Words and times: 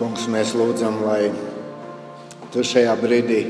Kungs, 0.00 0.22
mēs 0.32 0.54
lūdzam, 0.56 0.94
lai 1.04 1.26
tu 2.48 2.62
šajā 2.64 2.94
brīdī 3.02 3.40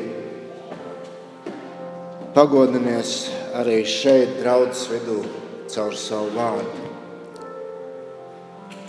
pagodinies 2.34 3.12
arī 3.54 3.76
šeit, 3.86 4.32
draudzes 4.40 4.88
vidū, 4.90 5.20
caur 5.70 5.94
savu 5.94 6.34
vārdu. 6.34 6.90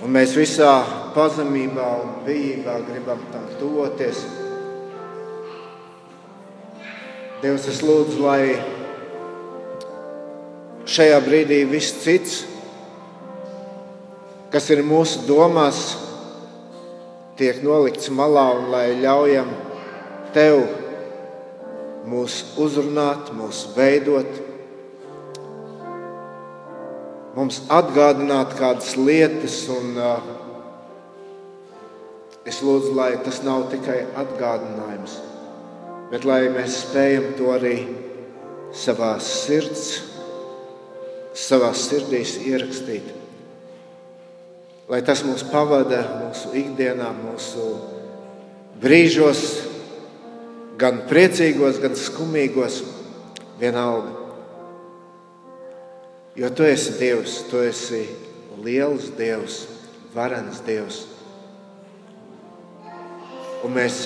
Un 0.01 0.17
mēs 0.17 0.33
visā 0.41 0.73
pazemībā 1.13 1.85
un 2.01 2.17
bijībā 2.25 2.81
gribam 2.89 3.21
tam 3.29 3.45
tuvoties. 3.61 4.25
Dievs, 7.45 7.69
es 7.69 7.85
lūdzu, 7.85 8.25
lai 8.25 8.57
šajā 10.89 11.21
brīdī 11.29 11.61
viss 11.69 12.01
cits, 12.01 12.41
kas 14.49 14.73
ir 14.73 14.81
mūsu 14.81 15.27
domās, 15.29 16.00
tiek 17.41 17.63
nolikts 17.65 18.11
malā 18.13 18.45
un 18.59 18.69
lai 18.69 18.87
ļaujam 19.01 19.49
Tev 20.31 20.61
mūs 22.07 22.37
uzrunāt, 22.61 23.33
mūs 23.35 23.65
veidot, 23.75 24.29
mums 27.35 27.59
atgādināt 27.67 28.55
kādas 28.55 28.93
lietas. 28.95 29.57
Un, 29.75 29.91
uh, 29.99 30.23
es 32.47 32.61
lūdzu, 32.63 32.95
lai 32.95 33.11
tas 33.25 33.43
nav 33.43 33.67
tikai 33.73 34.05
atgādinājums, 34.23 35.19
bet 36.13 36.23
lai 36.23 36.45
mēs 36.55 36.79
spējam 36.85 37.33
to 37.35 37.51
arī 37.57 37.77
savā 38.71 39.17
sirds, 39.19 39.89
savā 41.35 41.75
sirdīs 41.75 42.39
ierakstīt 42.47 43.20
lai 44.91 44.99
tas 45.07 45.23
mūs 45.23 45.45
pavada 45.47 46.01
mūsu 46.19 46.51
ikdienā, 46.59 47.13
mūsu 47.15 47.67
brīžos, 48.81 49.43
gan 50.81 51.05
priecīgos, 51.07 51.79
gan 51.79 51.95
skumīgos, 51.95 52.81
vienalga. 53.61 54.17
Jo 56.35 56.49
tu 56.55 56.67
esi 56.67 56.97
Dievs, 56.99 57.37
tu 57.51 57.61
esi 57.63 58.03
liels 58.63 59.11
Dievs, 59.15 59.61
varens 60.15 60.61
Dievs. 60.67 61.05
Un 63.61 63.75
mēs 63.77 64.05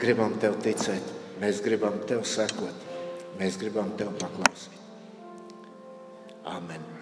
gribam 0.00 0.36
tev 0.40 0.56
ticēt, 0.62 1.12
mēs 1.42 1.60
gribam 1.64 2.00
tev 2.08 2.24
sekot, 2.28 2.88
mēs 3.40 3.60
gribam 3.60 3.92
tev 3.98 4.14
paklausīt. 4.20 4.80
Amen. 6.48 7.01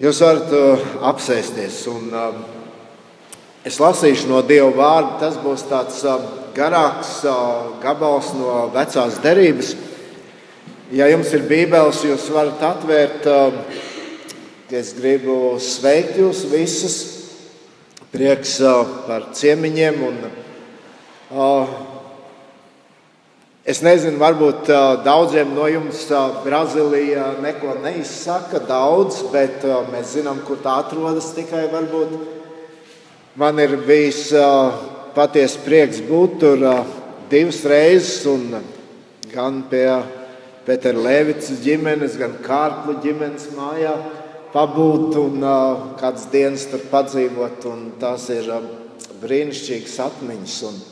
Jūs 0.00 0.16
varat 0.24 0.52
uh, 0.56 0.84
apsēsties. 1.10 1.74
Un, 1.92 2.06
uh, 2.08 3.34
es 3.68 3.76
lasīšu 3.82 4.30
no 4.30 4.38
Dieva 4.48 4.70
vārda. 4.72 5.18
Tas 5.20 5.36
būs 5.42 5.66
tāds 5.68 5.98
uh, 6.08 6.22
garāks 6.56 7.18
uh, 7.28 7.74
gabals 7.82 8.30
no 8.38 8.70
vecās 8.72 9.18
derības. 9.20 9.74
Ja 10.96 11.10
jums 11.12 11.28
ir 11.36 11.44
bībeles, 11.50 12.00
jūs 12.08 12.30
varat 12.32 12.64
atvērt. 12.70 13.28
Uh, 13.28 13.60
es 14.72 14.94
gribu 14.96 15.58
sveikt 15.60 16.16
jūs 16.22 16.46
visus. 16.48 16.98
Prieks 18.08 18.56
uh, 18.64 18.80
par 19.04 19.28
ciemiņiem. 19.36 20.00
Un, 20.08 20.18
uh, 21.28 21.76
Es 23.70 23.78
nezinu, 23.86 24.18
varbūt 24.18 24.66
daudziem 25.04 25.52
no 25.54 25.68
jums 25.70 26.00
Brazīlijā 26.42 27.36
neko 27.38 27.76
neizsaka 27.84 28.58
daudz, 28.66 29.20
bet 29.30 29.62
mēs 29.92 30.16
zinām, 30.16 30.40
kur 30.42 30.58
tā 30.64 30.80
atrodas. 30.80 31.28
Tikai 31.36 31.68
varbūt 31.70 32.16
man 33.38 33.62
ir 33.62 33.76
bijis 33.86 34.24
patiesi 35.14 35.62
prieks 35.62 36.02
būt 36.08 36.36
tur 36.42 36.66
divas 37.30 37.62
reizes, 37.70 38.26
un 38.26 38.58
gan 39.30 39.62
pie 39.70 39.86
Pētera 40.66 41.06
Levicas 41.06 41.62
ģimenes, 41.62 42.18
gan 42.18 42.40
Kārklu 42.42 42.98
ģimenes 43.04 43.52
mājā 43.54 43.94
pabūt 44.50 45.14
un 45.22 45.44
kādas 46.00 46.26
dienas 46.34 46.66
tur 46.72 46.82
padzīvot. 46.90 47.70
Tās 48.02 48.26
ir 48.34 48.50
brīnišķīgas 49.22 50.00
atmiņas. 50.10 50.62
Un, 50.72 50.82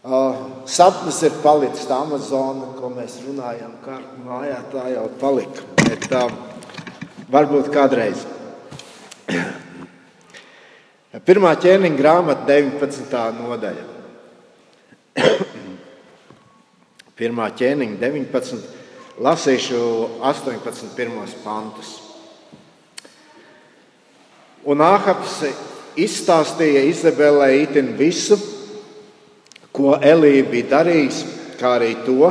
Uh, 0.00 0.64
sapnis 0.64 1.18
ir 1.28 1.34
palicis 1.42 1.84
tā 1.84 1.98
Amazona, 2.00 2.70
ko 2.72 2.88
mēs 2.88 3.18
runājam, 3.20 3.74
kā 3.84 3.98
mājā 4.24 4.56
tā 4.72 4.86
jau 4.94 5.02
palika. 5.20 5.60
Bet, 5.76 6.06
uh, 6.16 6.30
varbūt 7.28 7.66
kādreiz. 7.68 8.22
Pirmā 11.28 11.52
ķēniņa 11.60 11.98
grāmata, 11.98 12.46
19. 12.48 13.12
nodaļa. 13.42 13.84
Pirmā 17.20 17.50
ķēniņa, 17.60 17.98
19. 18.00 18.62
lasīšu 19.20 19.82
18. 20.24 20.94
pirmos 20.96 21.34
pantus. 21.44 21.90
Un 24.64 24.80
Āhaps 24.80 25.42
izstāstīja 26.00 26.86
Izabelē 26.88 27.50
itin 27.66 27.92
visu 28.00 28.40
ko 29.80 29.96
Elīja 30.04 30.46
bija 30.50 30.68
darījis, 30.76 31.20
kā 31.60 31.76
arī 31.78 31.94
to, 32.04 32.28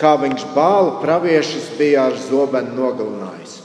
kā 0.00 0.14
viņš 0.20 0.46
bāla 0.54 0.96
praviešus 1.02 1.74
bija 1.78 2.08
ar 2.08 2.16
zobenu 2.16 2.72
nogalinājis. 2.78 3.58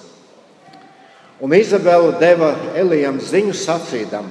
Un 1.43 1.55
Izabela 1.55 2.13
deva 2.19 2.53
Elijam 2.75 3.19
ziņu 3.19 3.55
sacīdam, 3.55 4.27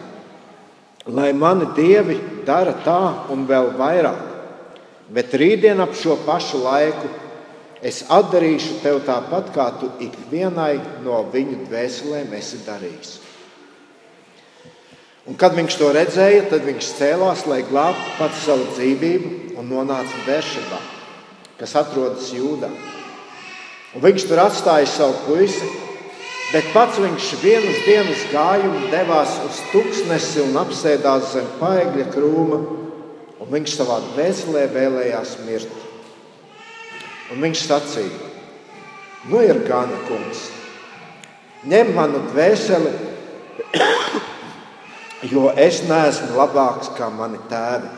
lai 1.07 1.33
mani 1.37 1.69
dievi 1.77 2.17
dara 2.47 2.73
tā 2.85 3.01
un 3.33 3.45
vēl 3.49 3.75
vairāk, 3.79 4.23
bet 5.13 5.37
rītdien 5.37 5.81
ap 5.85 5.97
šo 5.97 6.17
pašu 6.25 6.63
laiku 6.65 7.11
es 7.85 8.05
atdarīšu 8.09 8.81
tev 8.85 9.03
tāpat, 9.05 9.53
kā 9.53 9.69
tu 9.81 9.91
ikvienai 10.05 10.79
no 11.05 11.21
viņu 11.33 11.67
dvēselēm 11.69 12.33
esi 12.41 12.65
darījis. 12.65 13.24
Un, 15.25 15.37
kad 15.41 15.55
viņš 15.57 15.79
to 15.81 15.87
redzēja, 15.97 16.43
tad 16.51 16.67
viņš 16.67 16.89
cēlās, 16.99 17.47
lai 17.49 17.63
glābtu 17.65 18.11
pats 18.19 18.43
savu 18.45 18.67
dzīvību 18.75 19.57
un 19.57 19.71
nonāca 19.73 20.19
Bēršabā, 20.27 20.81
kas 21.57 21.73
atrodas 21.81 22.29
Jūdā. 22.35 22.69
Un 23.95 24.05
viņš 24.05 24.27
tur 24.29 24.43
atstāja 24.43 24.91
savu 24.91 25.17
puisi, 25.25 25.65
bet 26.51 26.69
pats 26.75 27.01
viņš 27.01 27.31
vienas 27.41 27.81
dienas 27.87 28.27
gājumu 28.35 28.91
devās 28.93 29.39
uz 29.47 29.63
tuksnesi 29.71 30.43
un 30.45 30.59
apsēdās 30.61 31.33
zem 31.33 31.49
paegļa 31.61 32.07
krūma, 32.13 32.61
un 33.41 33.53
viņš 33.55 33.79
savā 33.79 34.03
dvēselē 34.11 34.67
vēlējās 34.77 35.39
mirt. 35.47 35.81
Un 37.33 37.41
viņš 37.41 37.65
sacīja: 37.65 38.31
Nu 39.33 39.41
ir 39.41 39.63
gana 39.65 39.97
kungs, 40.05 40.51
ņem 41.65 41.95
manu 41.97 42.21
dvēseli 42.29 42.93
jo 45.31 45.51
es 45.57 45.83
neesmu 45.89 46.37
labāks 46.39 46.93
kā 46.99 47.09
mani 47.13 47.41
tēvi. 47.51 47.91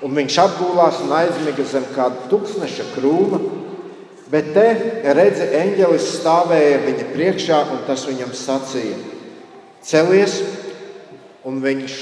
Un 0.00 0.16
viņš 0.16 0.36
apgūlās 0.40 1.02
un 1.04 1.12
aizmiga 1.12 1.64
zem 1.68 1.84
kāda 1.92 2.28
tūkstneša 2.30 2.86
krūma, 2.94 3.40
bet 4.32 4.52
te 4.54 4.66
redzi, 5.16 5.50
eņģelis 5.60 6.06
stāvēja 6.16 6.78
viņa 6.86 7.08
priekšā, 7.12 7.58
un 7.74 7.82
tas 7.88 8.06
viņam 8.08 8.32
sacīja: 8.36 8.96
Celies, 9.84 10.38
un 11.44 11.60
viņš 11.60 11.98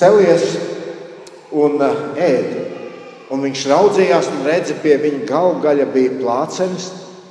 celies 0.00 0.52
un 1.52 1.80
ēd. 1.80 2.52
Un 3.30 3.44
viņš 3.46 3.60
raudzījās 3.70 4.28
un 4.32 4.40
redzi, 4.42 4.74
pie 4.82 4.96
viņa 4.98 5.26
galvgaļa 5.28 5.84
bija 5.94 6.16
plācenis, 6.18 6.88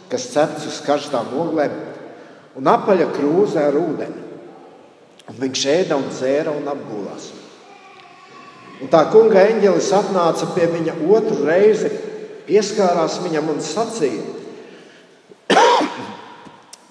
kas 0.10 0.30
cepts 0.34 0.68
uz 0.70 0.80
karstām 0.86 1.32
oglēm, 1.38 1.76
un 2.58 2.70
apaļa 2.70 3.10
krūze 3.14 3.62
ar 3.62 3.78
ūdeni. 3.80 4.26
Un 5.30 5.38
viņš 5.38 5.66
ēda 5.70 5.98
un 6.00 6.08
dzēra 6.10 6.54
un 6.58 6.66
apgulās. 6.72 7.30
Un 8.80 8.90
tā 8.90 9.04
kunga 9.12 9.44
eņģelis 9.46 9.90
atnāca 9.94 10.48
pie 10.56 10.66
viņa 10.72 10.96
otru 11.06 11.44
reizi, 11.46 11.92
pieskārās 12.48 13.20
viņam 13.22 13.52
un 13.54 13.60
sacīja: 13.62 14.24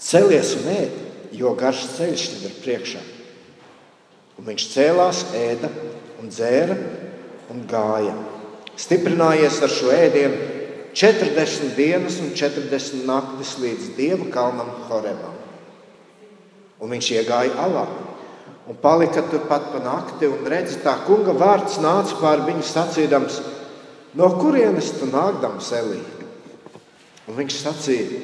Celies 0.08 0.54
un 0.60 0.68
ēd, 0.76 0.98
jo 1.34 1.54
garš 1.58 1.86
ceļš 1.96 2.26
tev 2.34 2.46
ir 2.50 2.58
priekšā. 2.62 3.02
Un 4.38 4.46
viņš 4.46 4.68
cēlās, 4.70 5.24
ēda 5.34 5.72
un 6.22 6.30
dzēra 6.30 6.76
un 7.50 7.64
gāja. 7.66 8.14
Stiprinājies 8.78 9.58
ar 9.66 9.72
šo 9.72 9.90
ēdienu, 9.90 10.57
40 10.94 11.74
dienas 11.76 12.20
un 12.22 12.32
40 12.36 13.04
naktis 13.08 13.56
līdz 13.62 13.90
Dieva 13.96 14.28
kalnam 14.32 14.70
Horebam. 14.88 15.34
Un 16.78 16.94
viņš 16.94 17.10
iegāja 17.18 17.56
alā 17.58 17.88
un 18.68 18.76
palika 18.76 19.22
turpat 19.22 19.72
pa 19.72 19.80
nakti, 19.80 20.28
un 20.28 20.44
redz, 20.44 20.76
tā 20.84 20.92
kunga 21.06 21.32
vārds 21.32 21.78
nāca 21.80 22.18
pār 22.20 22.44
viņu 22.44 22.64
sacīdams, 22.68 23.40
no 24.20 24.28
kurienes 24.36 24.90
tu 24.98 25.08
nākdams, 25.08 25.70
Elī? 25.78 26.02
Un 27.28 27.38
viņš 27.38 27.56
sacīja, 27.62 28.20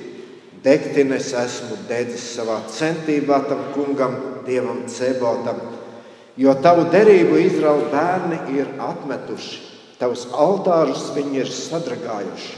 degtini 0.64 1.16
es 1.16 1.30
esmu 1.36 1.78
dedzis 1.88 2.26
savā 2.36 2.58
centībā 2.72 3.40
tam 3.48 3.70
kungam, 3.72 4.18
dievam 4.44 4.82
cebotam, 4.92 5.62
jo 6.36 6.52
tavu 6.60 6.90
derību 6.92 7.40
Izraēla 7.40 7.88
bērni 7.92 8.40
ir 8.58 8.68
atmetuši, 8.84 9.62
tavus 10.00 10.26
altārus 10.30 11.10
viņi 11.14 11.42
ir 11.42 11.50
sadragājuši, 11.52 12.56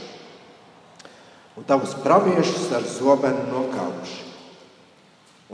un 1.57 1.67
tavus 1.69 1.97
praviešus 2.05 2.71
ar 2.77 2.87
zobenu 2.89 3.47
nokāpuši. 3.51 4.23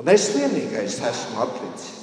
Un 0.00 0.08
es 0.08 0.30
vienīgais 0.32 0.96
esmu 1.04 1.42
atlicis. 1.44 1.98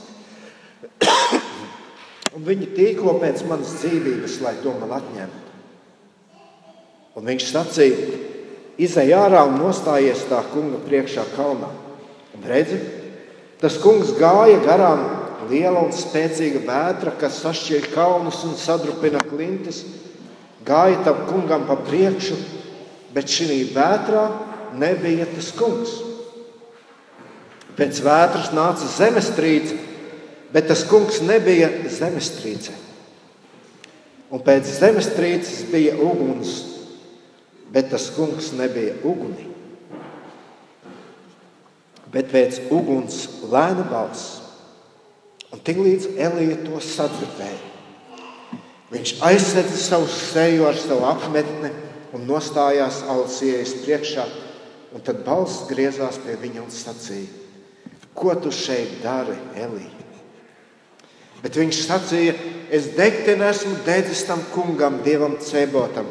un 2.36 2.46
viņi 2.46 2.70
tīko 2.78 3.16
pēc 3.22 3.44
manas 3.50 3.80
dzīvības, 3.82 4.40
lai 4.46 4.56
to 4.64 4.76
man 4.78 4.94
atņemtu. 5.00 5.46
Un 7.18 7.26
viņš 7.28 7.48
sacīja, 7.50 8.20
izai 8.80 9.10
ārā 9.18 9.42
un 9.50 9.58
nostājies 9.60 10.28
tā 10.30 10.44
kunga 10.54 10.80
priekšā 10.86 11.26
kalnā. 11.34 11.72
Un 12.38 12.46
redzi, 12.48 12.78
tas 13.60 13.76
kungs 13.82 14.14
gāja 14.20 14.62
garām 14.64 15.19
liela 15.48 15.84
un 15.86 15.94
spēcīga 15.96 16.64
vētra, 16.68 17.14
kas 17.20 17.40
sašķīra 17.44 17.92
kalnus 17.94 18.42
un 18.48 18.58
sadrupina 18.60 19.22
klintis, 19.24 19.84
gāja 20.68 21.00
tam 21.06 21.24
kungam 21.30 21.68
pa 21.70 21.78
priekšu, 21.80 22.38
bet 23.16 23.32
šī 23.32 23.62
vētrā 23.76 24.26
nebija 24.80 25.28
tas 25.32 25.52
kungs. 25.58 25.96
Pēc 27.80 28.02
vētras 28.04 28.52
nāca 28.52 28.90
zemestrīce, 28.92 29.78
bet 30.52 30.68
tas 30.68 30.84
kungs 30.90 31.22
nebija 31.24 31.72
zemestrīce. 31.88 32.76
Un 34.30 34.44
pēc 34.46 34.68
zemestrīces 34.82 35.64
bija 35.72 35.96
uguns 36.04 36.58
bet 37.74 37.90
tas 37.90 38.10
kungs 38.16 38.52
nebija 38.58 38.98
ugunī. 39.06 39.48
Bet 42.10 42.32
pēc 42.34 42.64
uguns 42.74 43.22
lēna 43.52 43.86
balss, 43.90 44.39
un 45.54 45.62
tiklīdz 45.66 46.14
Elija 46.20 46.60
to 46.66 46.82
sadzirdēja, 46.84 47.60
viņš 48.94 49.16
aizsēdza 49.30 49.80
savu 49.82 50.10
seju 50.14 50.68
ar 50.70 50.78
savu 50.80 51.08
apmetni 51.10 51.72
un 52.14 52.26
nostājās 52.30 53.04
Alcijas 53.10 53.76
priekšā, 53.84 54.26
un 54.94 55.06
tad 55.06 55.24
balss 55.26 55.68
griezās 55.70 56.18
pie 56.24 56.38
viņa 56.42 56.64
un 56.64 56.72
sacīja: 56.74 57.28
Ko 58.14 58.34
tu 58.36 58.52
šeit 58.52 59.00
dari, 59.04 59.38
Elija? 59.56 60.08
Bet 61.44 61.56
viņš 61.56 61.84
sacīja: 61.86 62.34
Es 62.70 62.92
degteni 62.98 63.46
esmu 63.48 63.78
dedzis 63.86 64.26
tam 64.28 64.42
kungam, 64.54 65.00
dievam 65.06 65.38
cebotam 65.42 66.10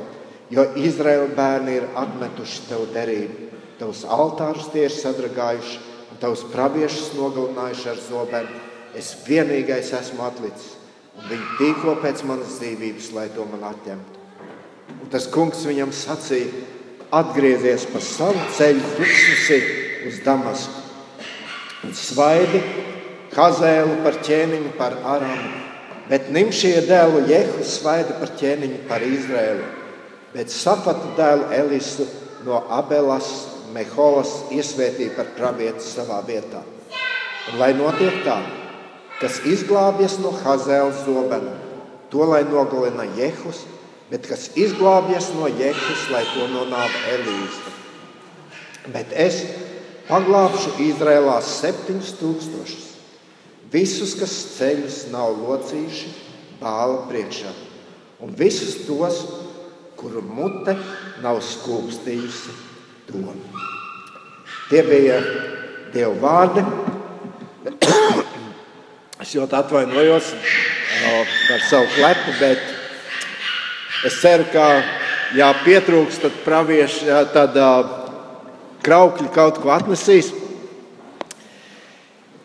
jo 0.50 0.64
Izraēla 0.80 1.28
bērni 1.36 1.76
ir 1.78 1.86
atmetuši 1.98 2.64
tev 2.68 2.86
derību. 2.94 3.48
Tavus 3.78 4.02
altārus 4.04 4.70
tie 4.72 4.86
ir 4.88 4.94
sadragājuši, 4.94 5.78
un 6.10 6.20
tavus 6.22 6.42
praviešus 6.52 7.12
nogalinājuši 7.18 7.90
ar 7.92 8.00
zobenu. 8.02 8.62
Es 8.98 9.12
vienīgais 9.26 9.92
esmu 9.94 10.24
atlicis, 10.26 10.74
un 11.18 11.28
viņi 11.30 11.46
tīko 11.60 11.94
pēc 12.02 12.24
manas 12.26 12.58
dzīvības, 12.58 13.12
lai 13.14 13.28
to 13.34 13.46
man 13.46 13.62
atņemtu. 13.70 14.24
Un 14.98 15.12
tas 15.12 15.28
kungs 15.30 15.62
viņam 15.68 15.94
sacīja: 15.94 16.50
atgriezies 17.14 17.86
pa 17.92 18.02
savu 18.02 18.42
ceļu, 18.58 18.84
tukšusi 18.98 19.60
uz 20.10 20.20
Damasku, 20.26 20.84
un 21.86 21.96
svaidi 21.96 22.62
Hazēlu 23.38 24.00
par 24.02 24.16
ķēniņu 24.26 24.70
par 24.74 24.96
Aramu, 25.06 25.50
bet 26.08 26.32
Nimšie 26.34 26.80
dēlu 26.88 27.22
Jehu 27.30 27.62
svaidi 27.62 28.16
par 28.18 28.32
ķēniņu 28.40 28.86
par 28.88 29.04
Izraēlu 29.06 29.68
bet 30.32 30.52
Safata 30.52 31.14
dēlu 31.16 31.48
Elisu 31.56 32.06
no 32.46 32.60
Abelas 32.72 33.28
Meholas 33.72 34.30
iesvētīja 34.54 35.16
par 35.16 35.32
pravieti 35.36 35.84
savā 35.84 36.20
vietā. 36.26 36.62
Un 37.48 37.58
lai 37.60 37.72
notiek 37.76 38.22
tā, 38.24 38.36
kas 39.18 39.40
izglābjas 39.46 40.18
no 40.22 40.32
Hazēlas 40.36 41.02
zobena, 41.06 41.54
to 42.12 42.24
lai 42.28 42.44
nogalina 42.46 43.06
Jehus, 43.18 43.64
bet 44.10 44.28
kas 44.28 44.48
izglābjas 44.56 45.32
no 45.36 45.48
Jehus, 45.50 46.06
lai 46.12 46.24
to 46.32 46.46
nonāva 46.52 47.02
Elīze. 47.16 47.74
Bet 48.94 49.12
es 49.12 49.42
paglābšu 50.08 50.78
Izrēlā 50.86 51.36
septiņus 51.44 52.14
tūkstošus, 52.20 52.86
visus, 53.72 54.14
kas 54.16 54.36
ceļus 54.54 55.02
nav 55.12 55.36
locījuši 55.42 56.14
bāla 56.62 57.02
priekšā, 57.10 57.52
un 58.24 58.32
visus 58.38 58.86
tos, 58.86 59.20
kuru 59.98 60.22
mute 60.22 60.76
nav 61.24 61.42
skūpstījusi 61.42 62.54
to. 63.10 63.34
Tie 64.68 64.82
bija 64.86 65.18
Dieva 65.92 66.14
vārdi. 66.22 66.87
Es 69.28 69.34
ļoti 69.36 69.58
atvainojos 69.58 70.28
par 71.12 71.64
savu 71.68 71.88
klepu, 71.92 72.32
bet 72.40 72.62
es 74.08 74.14
ceru, 74.22 74.46
ka, 74.48 74.68
ja 75.36 75.50
pietrūks, 75.66 76.16
tad 76.22 76.38
pravieši, 76.46 77.10
tad 77.34 77.58
kraukļi 78.86 79.28
kaut 79.34 79.58
ko 79.60 79.74
atnesīs. 79.74 80.30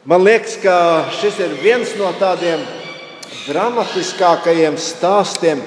Man 0.03 0.25
liekas, 0.27 0.57
ka 0.59 0.75
šis 1.21 1.39
ir 1.45 1.55
viens 1.61 1.93
no 1.95 2.09
tādiem 2.19 2.59
dramatiskākajiem 3.45 4.75
stāstiem 4.75 5.63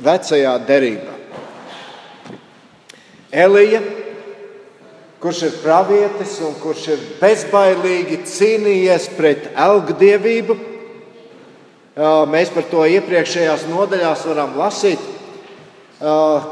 vecajā 0.00 0.54
derībā. 0.64 1.18
Elija, 3.44 3.84
kurš 5.24 5.38
ir 5.46 5.52
pravietis 5.62 6.34
un 6.44 6.52
kurš 6.60 6.82
ir 6.92 7.04
bezbailīgi 7.16 8.18
cīnījies 8.28 9.06
pret 9.16 9.46
elgdievību. 9.56 10.56
Mēs 12.28 12.50
par 12.52 12.66
to 12.68 12.82
iepriekšējās 12.92 13.64
nodaļās 13.70 14.26
varam 14.28 14.52
lasīt, 14.60 15.00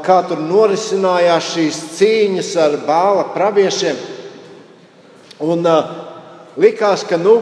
kā 0.07 0.17
tur 0.25 0.41
norisinājās 0.41 1.51
šīs 1.53 1.79
cīņas 1.99 2.49
ar 2.65 2.79
bāla 2.87 3.27
praviešiem. 3.35 4.01
Un 5.45 5.69
likās, 6.57 7.05
ka 7.05 7.21
nu, 7.21 7.37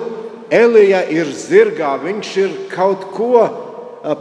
Elija 0.52 1.06
ir 1.16 1.32
zirgā, 1.32 1.94
viņš 2.04 2.38
ir 2.44 2.58
kaut 2.74 3.08
ko 3.16 3.46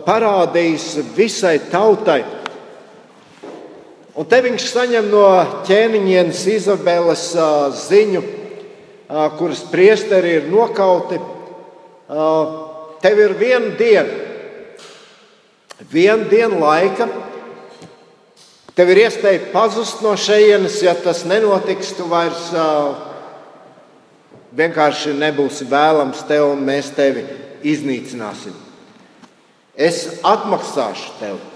parādījis 0.06 0.92
visai 1.18 1.56
tautai. 1.72 2.22
Un 4.20 4.26
te 4.28 4.42
viņš 4.44 4.64
saņem 4.68 5.06
no 5.08 5.24
ķēniņienes 5.64 6.40
Izabeles 6.52 7.22
ziņu, 7.86 8.20
kuras 9.38 9.62
priesteri 9.72 10.34
ir 10.36 10.50
nokauti. 10.52 11.16
Tev 13.00 13.22
ir 13.24 13.32
viena 13.40 13.70
diena, 13.78 14.18
viena 15.88 16.28
diena 16.28 16.58
laika. 16.60 17.06
Tev 18.76 18.92
ir 18.92 19.00
iespēja 19.06 19.48
pazust 19.54 20.04
no 20.04 20.12
šejienes, 20.20 20.76
ja 20.84 20.92
tas 21.00 21.24
nenotiks, 21.24 21.94
tu 21.96 22.04
vairs 22.10 22.50
vienkārši 24.56 25.14
nebūsi 25.16 25.64
vēlams 25.70 26.26
tev 26.28 26.50
un 26.52 26.66
mēs 26.68 26.92
tevi 26.92 27.24
iznīcināsim. 27.72 28.52
Es 29.80 30.04
atmaksāšu 30.28 31.16
tevi. 31.22 31.49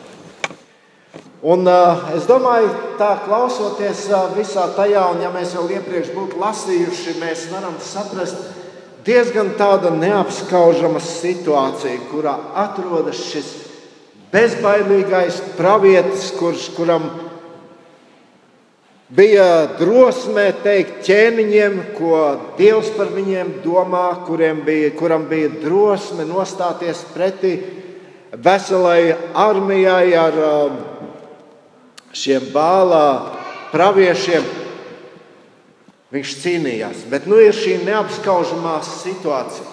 Un, 1.44 1.66
uh, 1.68 2.06
es 2.16 2.24
domāju, 2.24 2.70
tā 2.96 3.10
klausoties 3.26 4.06
uh, 4.08 4.30
visā 4.32 4.62
tajā, 4.72 5.02
un 5.12 5.18
ja 5.20 5.28
mēs 5.28 5.50
jau 5.52 5.66
iepriekš 5.68 6.14
būtu 6.14 6.38
lasījuši, 6.40 7.18
mēs 7.20 7.42
varam 7.50 7.74
saprast 7.84 8.38
diezgan 9.04 9.50
tāda 9.58 9.90
neapskaužama 9.92 11.02
situācija, 11.04 11.98
kurā 12.08 12.32
atrodas 12.62 13.20
šis 13.28 13.50
bezbailīgais 14.32 15.42
pravietis, 15.58 16.30
kurš, 16.38 16.70
kuram 16.78 17.10
bija 19.12 19.66
drosme 19.76 20.46
teikt 20.64 21.04
ķēniņiem, 21.04 21.78
ko 21.98 22.22
Dievs 22.56 22.88
par 22.96 23.12
viņiem 23.12 23.58
domā, 23.66 24.06
bija, 24.64 24.96
kuram 24.96 25.28
bija 25.28 25.52
drosme 25.60 26.24
nostāties 26.24 27.04
pretī 27.12 27.58
veselai 28.32 29.12
armijai 29.36 30.16
ar 30.16 30.40
uh, 30.40 30.82
šiem 32.14 32.50
bālā 32.54 33.06
praviešiem. 33.73 34.47
Viņš 36.14 36.35
cīnījās, 36.44 37.06
bet 37.11 37.26
nu 37.26 37.40
ir 37.42 37.56
šī 37.56 37.80
neapskaužamā 37.83 38.76
situācija. 38.87 39.73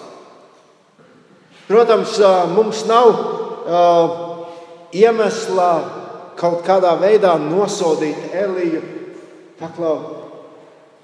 Protams, 1.68 2.16
mums 2.56 2.82
nav 2.88 3.10
uh, 3.12 4.16
iemesla 4.90 5.70
kaut 6.36 6.64
kādā 6.66 6.96
veidā 6.98 7.36
nosodīt 7.38 8.34
Eliju. 8.34 8.82
Paklau, 9.60 9.94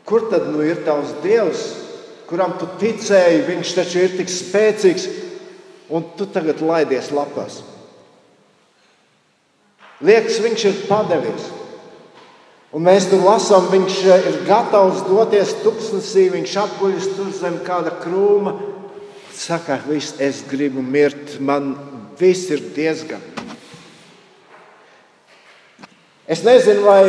kur 0.08 0.26
tad 0.32 0.48
nu 0.50 0.64
ir 0.66 0.82
tavs 0.82 1.14
dievs, 1.22 1.64
kuram 2.26 2.56
tu 2.58 2.66
ticēji? 2.80 3.46
Viņš 3.46 3.74
taču 3.78 4.02
ir 4.02 4.18
tik 4.18 4.32
spēcīgs, 4.32 5.06
un 5.94 6.10
tu 6.18 6.26
tagad 6.26 6.58
laidies 6.64 7.12
lapās. 7.14 7.62
Liekas, 10.04 10.38
viņš 10.44 10.64
ir 10.68 10.82
padevies. 10.86 11.48
Un 12.68 12.84
mēs 12.84 13.08
tur 13.08 13.22
lasām, 13.24 13.70
viņš 13.72 13.94
ir 14.12 14.36
gatavs 14.46 15.00
doties 15.08 15.54
tuksnesī, 15.62 16.28
viņš 16.34 16.56
apguļas 16.62 17.08
tur 17.16 17.30
zem 17.34 17.56
kāda 17.66 17.94
krūma. 18.02 18.52
Saka, 19.34 19.78
viss, 19.88 20.18
es 20.20 20.42
gribu 20.50 20.82
mirt, 20.84 21.38
man 21.40 21.72
viss 22.20 22.50
ir 22.52 22.60
diezgan. 22.76 23.22
Es 26.28 26.42
nezinu, 26.44 26.84
vai 26.84 27.08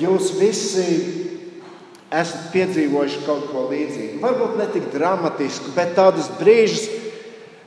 jūs 0.00 0.32
visi 0.38 0.86
esat 2.08 2.48
piedzīvojuši 2.54 3.22
kaut 3.26 3.50
ko 3.52 3.66
līdzīgu. 3.68 4.22
Varbūt 4.22 4.56
ne 4.56 4.66
tik 4.72 4.88
dramatisku, 4.94 5.74
bet 5.76 5.92
tādus 5.98 6.30
brīžus, 6.38 6.86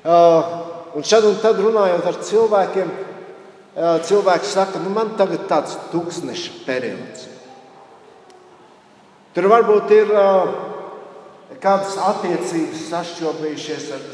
un 0.01 1.05
šad 1.05 1.27
un 1.29 1.37
tad 1.43 1.61
runājot 1.61 2.07
ar 2.09 2.17
cilvēkiem, 2.25 2.89
cilvēks 3.75 4.51
saka, 4.51 4.79
nu 4.83 4.91
man 4.91 5.15
tagad 5.19 5.47
tāds 5.47 5.77
tūkstneša 5.93 6.63
periods. 6.65 7.27
Tur 9.31 9.47
varbūt 9.47 9.93
ir 9.95 10.09
kādas 11.63 11.95
attiecības 11.95 12.87
ar, 12.97 13.07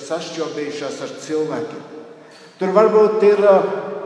sašķobījušās 0.06 1.00
ar 1.02 1.14
cilvēkiem. 1.26 1.86
Tur 2.58 2.74
varbūt 2.74 3.24
ir 3.26 3.42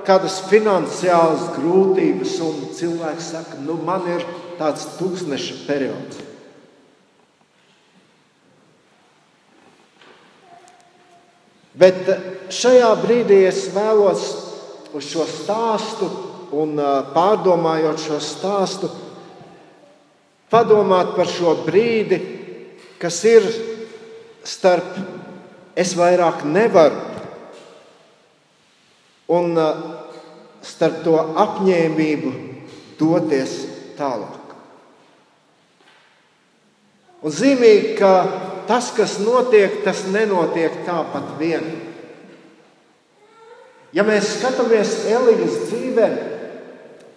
kādas 0.08 0.40
finansiālas 0.48 1.50
grūtības, 1.58 2.36
un 2.44 2.62
cilvēks 2.76 3.32
saka, 3.36 3.60
nu, 3.64 3.76
man 3.84 4.08
ir 4.12 4.24
tāds 4.60 4.88
tūkstneša 5.00 5.58
periods. 5.68 6.28
Bet 11.82 12.08
šajā 12.52 12.90
brīdī 13.00 13.46
es 13.48 13.66
vēlos 13.74 14.51
uz 14.94 15.08
šo 15.08 15.26
stāstu 15.30 16.10
un 16.52 16.76
pārdomājot 17.16 18.02
šo 18.02 18.20
stāstu, 18.24 18.90
padomāt 20.52 21.16
par 21.16 21.30
šo 21.32 21.56
brīdi, 21.66 22.20
kas 23.00 23.22
ir 23.30 23.48
starp 24.44 24.98
es 25.80 25.96
vairāk 25.96 26.44
nevaru 26.44 27.00
un 29.32 29.56
starp 30.62 31.02
to 31.06 31.16
apņēmību 31.40 32.34
doties 33.00 33.56
tālāk. 33.98 34.42
Un 37.22 37.34
zīmīgi, 37.34 37.96
ka 38.00 38.12
tas, 38.70 38.90
kas 38.98 39.20
notiek, 39.22 39.82
tas 39.86 40.04
nenotiek 40.10 40.82
tāpat 40.88 41.36
vien. 41.40 41.68
Ja 43.92 44.06
mēs 44.08 44.38
skatāmies 44.38 44.94
Elijas 45.12 45.58
dzīvē, 45.68 46.10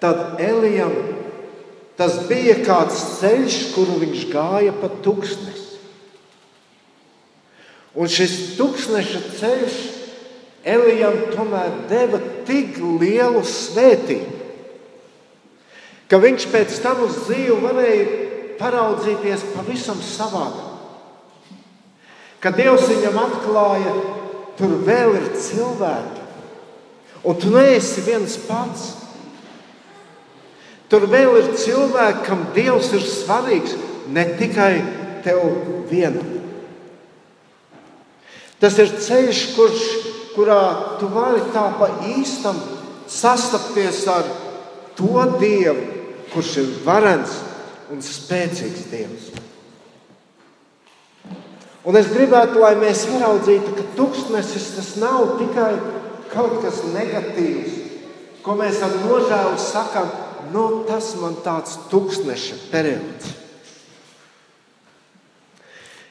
tad 0.03 0.41
Elijam 0.43 0.95
tas 1.99 2.17
bija 2.27 2.57
kāds 2.67 2.99
ceļš, 3.21 3.59
kuru 3.77 4.01
viņš 4.03 4.25
gāja 4.33 4.75
pa 4.81 4.91
tūkstnesi. 5.05 5.79
Un 7.95 8.11
šis 8.11 8.57
tūkstneša 8.59 9.21
ceļš 9.39 9.77
Elijam 10.67 11.21
tomēr 11.31 11.77
deva 11.91 12.19
tik 12.49 12.81
lielu 12.83 13.45
svētību, 13.47 14.41
ka 16.11 16.19
viņš 16.19 16.47
pēc 16.51 16.79
tam 16.83 17.05
uz 17.07 17.21
dzīvi 17.29 17.59
varēja 17.63 18.07
paraudzīties 18.59 19.47
pavisam 19.55 20.01
savādāk. 20.03 20.73
Kad 22.43 22.59
Dievs 22.59 22.91
viņam 22.91 23.23
atklāja, 23.23 23.93
tur 24.59 24.75
vēl 24.85 25.15
ir 25.17 25.31
cilvēki, 25.41 26.24
un 27.25 27.41
tu 27.41 27.51
neesi 27.55 28.05
viens 28.05 28.37
pats. 28.49 28.93
Tur 30.93 31.07
vēl 31.11 31.41
ir 31.41 31.53
cilvēki, 31.59 32.25
kam 32.27 32.45
Dievs 32.55 32.93
ir 32.95 33.05
svarīgs, 33.09 33.73
ne 34.13 34.27
tikai 34.39 34.73
tev 35.25 35.41
vienam. 35.89 36.29
Tas 38.61 38.77
ir 38.81 38.93
ceļš, 39.01 39.41
kurš 39.57 39.87
kurā 40.35 40.61
tu 41.01 41.09
vari 41.13 41.43
tā 41.55 41.65
pa 41.79 41.89
īstam 42.15 42.59
sastapties 43.11 44.05
ar 44.11 44.29
to 44.99 45.25
Dievu, 45.41 45.89
kurš 46.33 46.53
ir 46.63 46.71
varens 46.85 47.35
un 47.93 48.05
spēcīgs 48.05 48.87
Dievs. 48.93 49.33
Un 51.85 51.99
es 52.01 52.09
gribētu, 52.09 52.63
lai 52.63 52.73
mēs 52.81 53.05
ieraudzītu, 53.13 53.75
ka 53.77 53.85
tūkstnesis 53.99 54.71
tas 54.79 54.95
nav 55.03 55.35
tikai 55.41 55.75
kaut 56.33 56.61
kas 56.65 56.83
negatīvs, 56.95 57.81
ko 58.45 58.57
mēs 58.59 58.83
ar 58.85 58.93
nožēlu 59.05 59.57
sakām, 59.61 60.11
nu, 60.53 60.85
tas 60.89 61.15
man 61.21 61.39
tāds 61.45 61.79
tūkstneša 61.91 62.61
periods. 62.73 63.33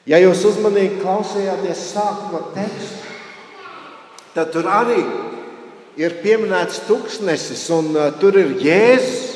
Ja 0.09 0.19
jūs 0.19 0.41
uzmanīgi 0.49 0.99
klausījāties 0.99 1.85
sākuma 1.93 2.41
tekstu, 2.55 3.13
tad 4.33 4.49
tur 4.51 4.67
arī 4.67 4.99
ir 5.95 6.17
pieminēts 6.23 6.81
tūkstnesis, 6.89 7.63
un 7.71 7.93
uh, 7.95 8.09
tur 8.19 8.35
ir 8.41 8.57
Jēzus, 8.59 9.29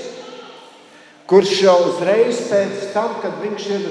kurš 1.30 1.54
jau 1.64 1.78
uzreiz 1.92 2.42
pēc 2.50 2.90
tam, 2.96 3.16
kad 3.24 3.38
viņš 3.44 3.68
ir 3.78 3.88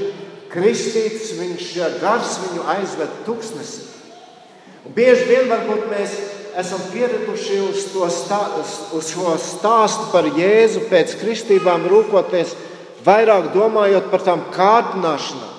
kristīts, 0.53 1.33
viņš 1.39 1.73
uh, 1.79 1.99
gars 2.03 2.37
viņu 2.45 2.67
aizved 2.75 3.21
tūkstnesi. 3.29 3.87
Bieži 4.97 5.31
vien 5.31 5.49
varbūt 5.51 5.89
mēs 5.91 6.19
esam 6.57 6.81
pieraduši 6.93 7.59
uz, 7.67 7.85
stā, 8.17 8.41
uz 8.97 9.11
šo 9.13 9.35
stāstu 9.41 10.09
par 10.13 10.29
Jēzu 10.39 10.87
pēc 10.91 11.13
kristībām, 11.21 11.85
rūkoties 11.91 12.55
vairāk 13.05 13.53
domājot 13.55 14.09
par 14.13 14.25
tām 14.25 14.47
kārdināšanām. 14.55 15.53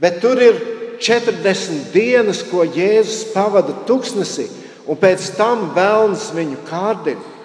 Bet 0.00 0.22
tur 0.22 0.40
ir 0.40 0.56
40 1.00 1.92
dienas, 1.92 2.40
ko 2.48 2.64
Jēzus 2.64 3.34
pavada 3.34 3.74
tuksnesī, 3.88 4.48
un 4.88 4.96
pēc 5.00 5.28
tam 5.36 5.68
vēlns 5.76 6.30
viņu 6.36 6.64
kārdina. 6.70 7.36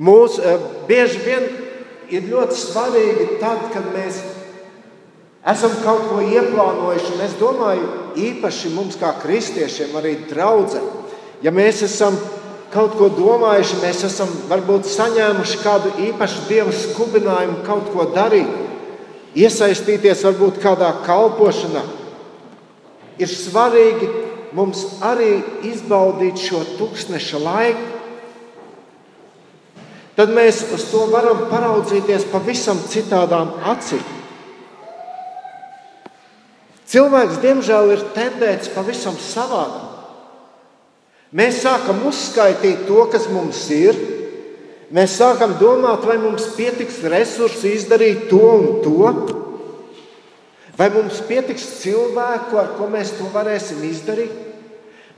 Mūs 0.00 0.38
eh, 0.40 0.68
bieži 0.88 1.20
vien 1.26 1.48
ir 2.08 2.28
ļoti 2.32 2.56
svarīgi 2.56 3.26
tad, 3.42 3.66
kad 3.74 3.90
mēs 3.92 4.22
esam 5.46 5.72
kaut 5.84 6.08
ko 6.10 6.20
ieplānojuši, 6.20 7.14
un 7.16 7.24
es 7.24 7.36
domāju, 7.40 7.86
īpaši 8.20 8.74
mums 8.74 8.98
kā 9.00 9.14
kristiešiem, 9.22 9.94
arī 9.96 10.16
draudzē, 10.28 10.82
ja 11.44 11.52
mēs 11.54 11.84
esam 11.86 12.16
kaut 12.70 12.96
ko 12.98 13.08
domājuši, 13.14 13.80
mēs 13.82 14.04
esam 14.06 14.30
varbūt 14.50 14.88
saņēmuši 14.90 15.62
kādu 15.64 15.94
īpašu 16.10 16.44
dieva 16.48 16.74
skubinājumu 16.74 17.62
kaut 17.66 17.88
ko 17.94 18.06
darīt 18.14 18.68
iesaistīties 19.38 20.24
varbūt 20.26 20.60
kādā 20.62 20.90
kalpošanā. 21.06 21.82
Ir 23.20 23.30
svarīgi 23.30 24.08
mums 24.56 24.84
arī 25.04 25.40
izbaudīt 25.68 26.40
šo 26.40 26.62
tūkstneša 26.78 27.42
laiku. 27.42 27.88
Tad 30.16 30.32
mēs 30.34 30.64
uz 30.74 30.84
to 30.90 31.04
varam 31.12 31.46
paraudzīties 31.50 32.26
pavisam 32.32 32.80
citādām 32.90 33.54
acīm. 33.70 34.02
Cilvēks, 36.90 37.38
diemžēl, 37.38 37.92
ir 37.94 38.00
tendēts 38.16 38.72
pavisam 38.74 39.14
savādāk. 39.14 39.90
Mēs 41.30 41.60
sākam 41.62 42.00
uzskaitīt 42.08 42.88
to, 42.88 43.04
kas 43.12 43.28
mums 43.30 43.60
ir, 43.70 43.94
mēs 44.90 45.14
sākam 45.20 45.54
domāt, 45.60 46.02
vai 46.02 46.18
mums 46.18 46.48
pietiks 46.56 46.98
resursi 47.06 47.76
izdarīt 47.76 48.26
to 48.32 48.42
un 48.42 48.66
to. 48.82 49.12
Vai 50.74 50.88
mums 50.90 51.20
pietiks 51.28 51.68
cilvēku, 51.84 52.58
ar 52.58 52.72
ko 52.74 52.88
mēs 52.90 53.14
to 53.18 53.28
varēsim 53.30 53.84
izdarīt? 53.86 54.34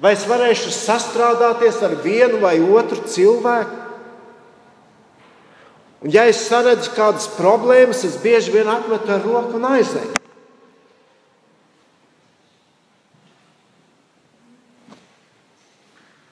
Vai 0.02 0.12
es 0.17 0.26
varēšu 0.29 0.73
sastrādāties 0.75 1.79
ar 1.87 1.95
vienu 2.02 2.43
vai 2.43 2.57
otru 2.61 3.07
cilvēku? 3.09 3.79
Un, 6.02 6.11
ja 6.11 6.26
es 6.29 6.43
saredzu 6.49 6.91
kādas 6.97 7.31
problēmas, 7.38 8.02
es 8.05 8.19
bieži 8.21 8.52
vien 8.52 8.69
atmetu 8.69 9.14
ar 9.14 9.23
roku 9.23 9.57
un 9.57 9.71
aizēju. 9.71 10.19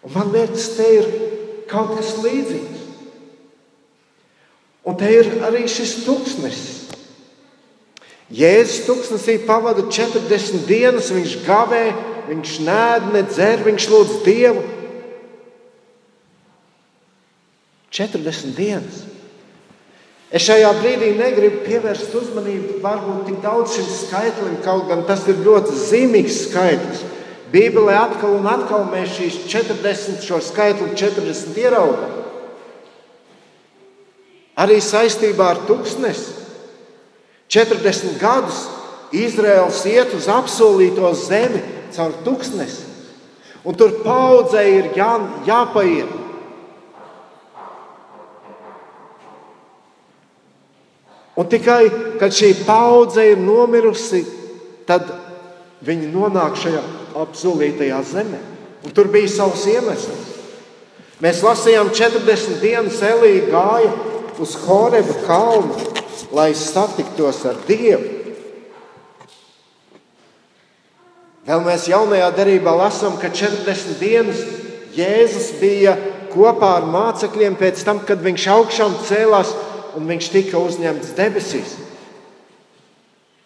Un 0.07 0.14
man 0.14 0.33
liekas, 0.33 0.71
te 0.78 0.87
ir 0.97 1.09
kaut 1.71 1.95
kas 1.99 2.14
līdzīgs. 2.25 2.87
Un 4.88 4.97
te 4.97 5.11
ir 5.12 5.28
arī 5.45 5.66
šis 5.69 6.00
tūkstnesis. 6.07 6.78
Jēzus 8.30 8.85
tūkstnesī 8.87 9.40
pavada 9.42 9.83
40 9.90 10.64
dienas, 10.69 11.11
viņš 11.12 11.33
gavē, 11.45 11.85
viņš 12.28 12.59
nēd, 12.62 13.09
nedzer, 13.16 13.64
viņš 13.66 13.88
lūdz 13.90 14.21
Dievu. 14.25 14.62
40 17.90 18.54
dienas. 18.54 19.02
Es 20.30 20.45
šajā 20.47 20.71
brīdī 20.78 21.11
negribu 21.19 21.64
pievērst 21.66 22.12
uzmanību 22.14 22.78
varbūt 22.85 23.25
tik 23.26 23.40
daudz 23.42 23.75
šim 23.75 23.88
skaitlim, 23.90 24.61
kaut 24.62 24.87
gan 24.87 25.02
tas 25.09 25.25
ir 25.26 25.42
ļoti 25.42 25.75
zīmīgs 25.75 26.45
skaitlis. 26.47 27.02
Bībelē 27.50 27.97
atkal 27.99 28.37
un 28.38 28.47
atkal 28.47 28.85
mēs 28.92 29.16
šīs 29.16 29.38
40, 29.50 30.23
šo 30.23 30.38
skaitli 30.45 30.92
40 30.95 31.59
ieraugām. 31.59 32.12
Arī 34.61 34.76
saistībā 34.85 35.49
ar 35.54 35.62
tūkstnesi. 35.66 36.37
40 37.50 38.21
gadus 38.21 38.61
Izraels 39.11 39.80
iet 39.90 40.12
uz 40.14 40.28
apsolīto 40.30 41.11
zemi 41.19 41.59
caur 41.90 42.12
tūkstnesi, 42.23 42.85
un 43.66 43.75
tur 43.75 43.97
paudzei 44.04 44.69
ir 44.76 44.92
jā, 44.95 45.11
jāpaiet. 45.49 46.12
Un 51.35 51.50
tikai 51.50 51.83
kad 52.21 52.30
šī 52.37 52.52
paudze 52.62 53.25
ir 53.33 53.42
nomirusi, 53.42 54.23
tad 54.87 55.11
viņi 55.83 56.12
nonāk 56.14 56.54
šajā 56.61 57.00
apsolītajā 57.24 58.00
zemē. 58.12 58.40
Un 58.84 58.94
tur 58.96 59.10
bija 59.12 59.28
savs 59.28 59.66
iemesls. 59.68 60.28
Mēs 61.20 61.42
lasījām 61.44 61.90
40 61.92 62.62
dienas 62.62 63.02
Elīja 63.04 63.50
gāja 63.52 63.90
uz 64.40 64.54
Horeba 64.64 65.16
kalnu, 65.26 65.76
lai 66.32 66.54
satiktos 66.56 67.42
ar 67.48 67.58
Dievu. 67.68 68.16
Vēl 71.44 71.64
mēs 71.66 71.88
jaunajā 71.90 72.30
darbā 72.36 72.72
lasām, 72.78 73.16
ka 73.20 73.28
40 73.32 73.98
dienas 74.00 74.40
Jēzus 74.94 75.52
bija 75.60 75.96
kopā 76.30 76.76
ar 76.78 76.86
mācekļiem 76.88 77.56
pēc 77.58 77.82
tam, 77.86 78.00
kad 78.06 78.22
viņš 78.22 78.46
augšām 78.54 78.96
cēlās 79.08 79.52
un 79.98 80.06
viņš 80.10 80.30
tika 80.32 80.60
uzņemts 80.62 81.14
debesīs. 81.18 81.76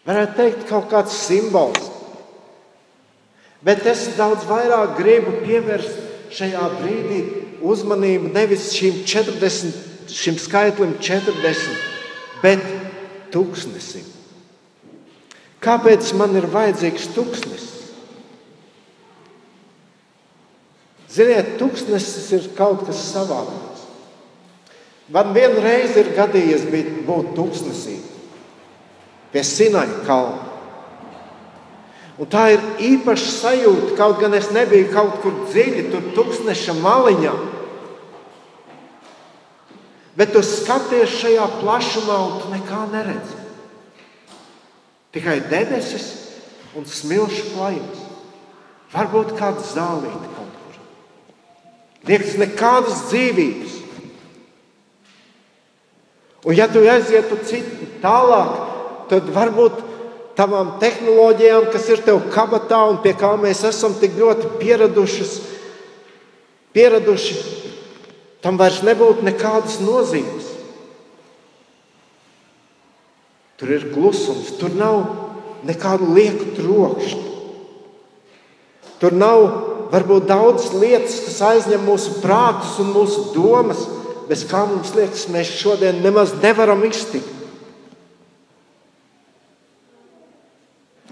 Varētu 0.05 0.37
teikt, 0.37 0.67
kaut 0.69 0.91
kāds 0.93 1.17
simbols. 1.17 1.94
Bet 3.65 3.87
es 3.89 4.11
daudz 4.19 4.45
vairāk 4.49 4.99
gribu 4.99 5.39
pievērst 5.45 6.33
šajā 6.35 6.65
brīdī 6.79 7.21
uzmanību 7.65 8.33
nevis 8.35 8.69
šim 8.77 9.01
40, 9.09 9.79
šim 10.13 10.37
skaitlim 10.41 10.99
40, 11.01 11.79
bet 12.43 12.65
tūkstnesim. 13.33 14.05
Kāpēc 15.65 16.11
man 16.19 16.37
ir 16.37 16.45
vajadzīgs 16.53 17.09
tūkstnesis? 17.17 17.71
Ziniet, 21.15 21.55
tūkstnesis 21.61 22.33
ir 22.35 22.49
kaut 22.59 22.83
kas 22.89 23.01
savādāks. 23.13 23.85
Man 25.15 25.33
vienreiz 25.37 25.95
ir 26.01 26.11
gadījies 26.17 26.67
būt 27.07 27.33
tūkstnesī 27.37 28.01
pie 29.33 29.43
Sinaja 29.47 30.03
kalna. 30.07 30.44
Un 32.15 32.29
tā 32.31 32.45
ir 32.55 32.63
īpaša 32.79 33.31
sajūta, 33.41 33.95
kaut 33.99 34.21
gan 34.23 34.37
es 34.39 34.53
nebiju 34.55 34.93
kaut 34.95 35.19
kur 35.23 35.35
dziļi, 35.49 35.89
tur 35.91 36.05
tūkstneša 36.15 36.77
maliņā. 36.79 37.33
Bet 40.15 40.31
tu 40.31 40.45
skaties 40.47 41.17
šajā 41.19 41.49
plašumā, 41.59 42.19
un 42.23 42.37
tu 42.39 42.51
nekā 42.53 42.85
neredzi. 42.93 43.41
Tikai 45.15 45.41
debesis 45.51 46.07
un 46.79 46.87
smilšu 46.87 47.51
klājums. 47.55 48.05
Varbūt 48.95 49.35
kāda 49.39 49.63
zālīte 49.67 50.31
kaut 50.37 50.53
kur. 50.61 50.79
Liekas, 52.07 52.37
nekādas 52.39 53.09
dzīvības. 53.09 53.81
Un 56.45 56.55
ja 56.55 56.69
tu 56.71 56.83
aizietu 56.87 57.41
citu 57.49 57.89
tālāk, 58.03 58.55
tad 59.11 59.31
varbūt 59.35 59.83
tavām 60.39 60.75
tehnoloģijām, 60.83 61.69
kas 61.73 61.89
ir 61.93 62.03
tev 62.07 62.23
kabatā 62.35 62.81
un 62.91 63.01
pie 63.03 63.15
kā 63.19 63.35
mēs 63.41 63.63
esam 63.69 63.95
tik 64.01 64.17
ļoti 64.19 64.55
pieraduši, 64.61 65.27
pieraduši 66.75 67.37
tam 68.45 68.59
vairs 68.61 68.83
nebūtu 68.85 69.25
nekādas 69.25 69.79
nozīmes. 69.81 70.51
Tur 73.61 73.71
ir 73.71 73.87
klusums, 73.95 74.51
tur 74.59 74.75
nav 74.77 75.05
nekādu 75.65 76.11
lieku 76.13 76.51
trokšņu. 76.57 77.31
Tur 79.01 79.15
nav 79.15 79.45
varbūt 79.93 80.27
daudz 80.29 80.73
lietas, 80.75 81.21
kas 81.27 81.41
aizņem 81.49 81.87
mūsu 81.87 82.19
prātus 82.23 82.77
un 82.83 82.91
mūsu 82.95 83.29
domas, 83.35 83.85
bez 84.29 84.45
kā 84.49 84.65
mums 84.69 84.95
liekas, 84.97 85.29
mēs 85.33 85.53
šodien 85.61 86.03
nemaz 86.05 86.35
nevaram 86.43 86.83
iztikt. 86.89 87.34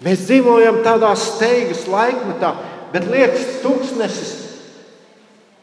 Mēs 0.03 0.25
dzīvojam 0.27 0.81
tādā 0.83 1.13
steigas 1.19 1.85
laikmetā, 1.91 2.53
bet 2.95 3.07
liekas, 3.11 3.61
tūkstnesis. 3.63 4.33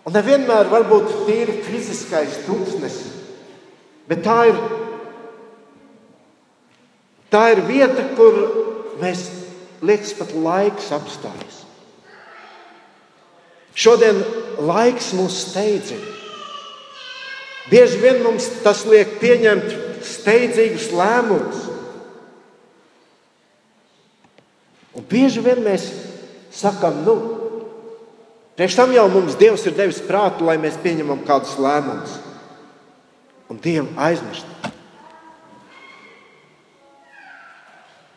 Un 0.08 0.16
nevienmēr 0.16 0.70
var 0.72 0.86
būt 0.90 1.12
tīri 1.28 1.60
fiziskais 1.66 2.40
tūkstnesis, 2.46 3.18
bet 4.10 4.24
tā 4.26 4.38
ir, 4.50 4.62
tā 7.30 7.44
ir 7.54 7.66
vieta, 7.68 8.08
kur 8.18 8.40
mēs 9.04 9.28
liekas, 9.86 10.16
pat 10.18 10.32
laiks 10.34 10.90
apstājas. 10.96 11.60
Šodien 13.80 14.24
laiks 14.66 15.14
mūs 15.16 15.44
steidzina. 15.46 16.16
Bieži 17.70 18.00
vien 18.02 18.24
mums 18.26 18.48
tas 18.64 18.82
liek 18.90 19.20
pieņemt 19.22 19.76
steidzīgus 20.04 20.90
lēmumus. 20.96 21.69
Un 25.00 25.06
bieži 25.08 25.40
vien 25.40 25.62
mēs 25.64 25.86
sakām, 26.52 27.06
nu, 27.06 27.14
priekš 28.60 28.76
tam 28.76 28.92
jau 28.92 29.06
mums 29.14 29.38
Dievs 29.40 29.64
ir 29.70 29.78
devis 29.78 30.02
prātu, 30.04 30.44
lai 30.44 30.58
mēs 30.60 30.76
pieņemam 30.84 31.22
kādus 31.28 31.56
lēmumus 31.56 32.18
un 33.50 33.62
Dievu 33.64 33.88
aizmirst. 33.96 34.50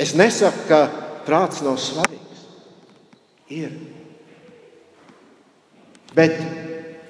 Es 0.03 0.17
nesaku, 0.19 0.67
ka 0.67 0.83
prāts 1.23 1.63
nav 1.63 1.79
svarīgs. 1.79 2.43
Ir. 3.53 3.71
Bet 6.17 6.35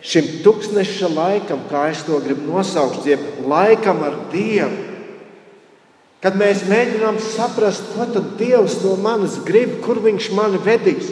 šim 0.04 0.28
tūkstneša 0.44 1.08
laikam, 1.14 1.64
kā 1.70 1.86
es 1.94 2.04
to 2.04 2.20
gribu 2.20 2.50
nosaukt, 2.50 3.06
jeb 3.08 3.22
laikam 3.48 4.04
ar 4.04 4.20
Dievu, 4.34 4.91
Kad 6.22 6.36
mēs 6.38 6.62
mēģinām 6.70 7.18
saprast, 7.18 7.88
ko 7.96 8.06
tad 8.14 8.36
Dievs 8.38 8.78
no 8.84 8.94
manis 9.02 9.40
grib, 9.42 9.80
kur 9.82 9.98
Viņš 10.04 10.28
mani 10.36 10.60
vedīs, 10.62 11.10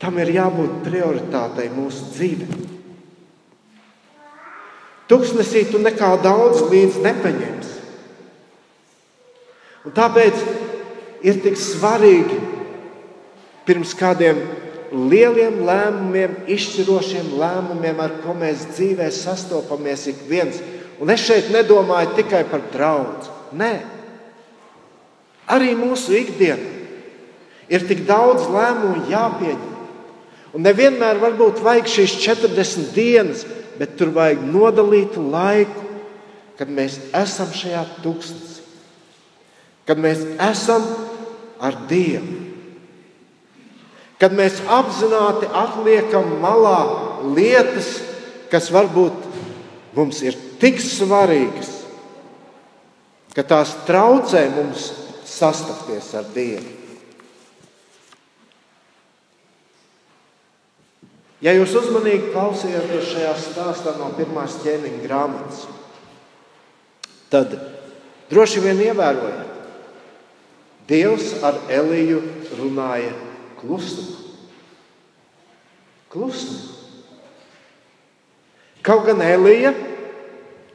tam 0.00 0.16
ir 0.22 0.32
jābūt 0.32 0.80
prioritātei 0.86 1.68
mūsu 1.74 2.08
dzīvē. 2.14 2.48
Tuksnesī 5.06 5.66
tu 5.70 5.78
nekā 5.78 6.08
daudz 6.24 6.64
līdzi 6.66 7.04
nepaņemsi. 7.04 7.74
Un 9.86 9.94
tāpēc 9.94 10.40
ir 11.22 11.38
tik 11.44 11.60
svarīgi 11.60 12.40
pirms 13.68 13.92
kādiem 13.98 14.40
lieliem 14.90 15.60
lēmumiem, 15.68 16.34
izšķirošiem 16.50 17.36
lēmumiem, 17.38 18.02
ar 18.02 18.18
ko 18.24 18.34
mēs 18.40 18.66
dzīvē 18.72 19.12
sastopamies 19.14 20.08
ik 20.10 20.26
viens. 20.30 20.58
Un 20.98 21.12
es 21.12 21.22
šeit 21.28 21.52
nedomāju 21.54 22.16
tikai 22.18 22.46
par 22.50 22.64
draugu. 22.72 23.35
Nē, 23.56 23.74
arī 25.48 25.72
mūsu 25.78 26.14
ikdienā 26.18 26.74
ir 27.72 27.86
tik 27.88 28.04
daudz 28.06 28.46
lēmumu 28.52 29.08
jāpieņem. 29.10 29.72
Un 30.56 30.64
nevienmēr 30.64 31.18
varbūt 31.20 31.60
vajag 31.64 31.90
šīs 31.90 32.14
40 32.22 32.92
dienas, 32.96 33.42
bet 33.76 33.96
tur 33.98 34.12
vajag 34.14 34.44
nodalītu 34.48 35.20
laiku, 35.32 35.82
kad 36.56 36.70
mēs 36.72 36.96
esam 37.16 37.50
šajā 37.52 37.82
tūkstnesī, 38.04 38.62
kad 39.88 40.00
mēs 40.00 40.22
esam 40.46 40.86
ar 41.60 41.76
Dievu. 41.90 42.44
Kad 44.16 44.32
mēs 44.32 44.62
apzināti 44.72 45.48
atliekam 45.52 46.38
malā 46.40 46.78
lietas, 47.36 47.98
kas 48.48 48.70
varbūt 48.72 49.26
mums 49.96 50.22
ir 50.24 50.38
tik 50.60 50.80
svarīgas, 50.80 51.75
ka 53.36 53.44
tās 53.44 53.74
traucē 53.84 54.46
mums 54.54 54.88
sastapties 55.28 56.08
ar 56.16 56.24
Dievu. 56.32 56.72
Ja 61.44 61.52
jūs 61.52 61.74
uzmanīgi 61.76 62.30
klausījāties 62.32 63.10
šajā 63.12 63.34
stāstā 63.36 63.92
no 63.98 64.08
pirmās 64.16 64.56
ķēniņa 64.62 65.02
grāmatas, 65.02 65.66
tad 67.28 67.52
droši 68.32 68.64
vien 68.64 68.80
ievērojat, 68.88 69.52
Dievs 70.86 71.32
ar 71.44 71.58
Eliju 71.68 72.22
runāja 72.56 73.10
klusumā. 73.58 74.22
Klusumā. 76.14 76.72
Kaut 78.86 79.02
gan 79.08 79.18
Elija 79.26 79.72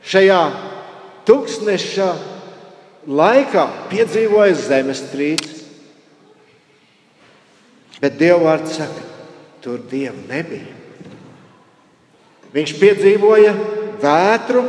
šajā 0.03 0.41
tūkstneša 1.29 2.09
laikā 3.07 3.65
piedzīvoja 3.91 4.57
zemestrīces. 4.57 5.59
Bet 8.01 8.17
Dieva 8.17 8.39
vārds 8.47 8.77
saka, 8.79 9.03
tur 9.61 9.81
Dieva 9.89 10.17
nebija. 10.29 10.77
Viņš 12.51 12.73
piedzīvoja 12.81 13.51
vētru, 14.01 14.63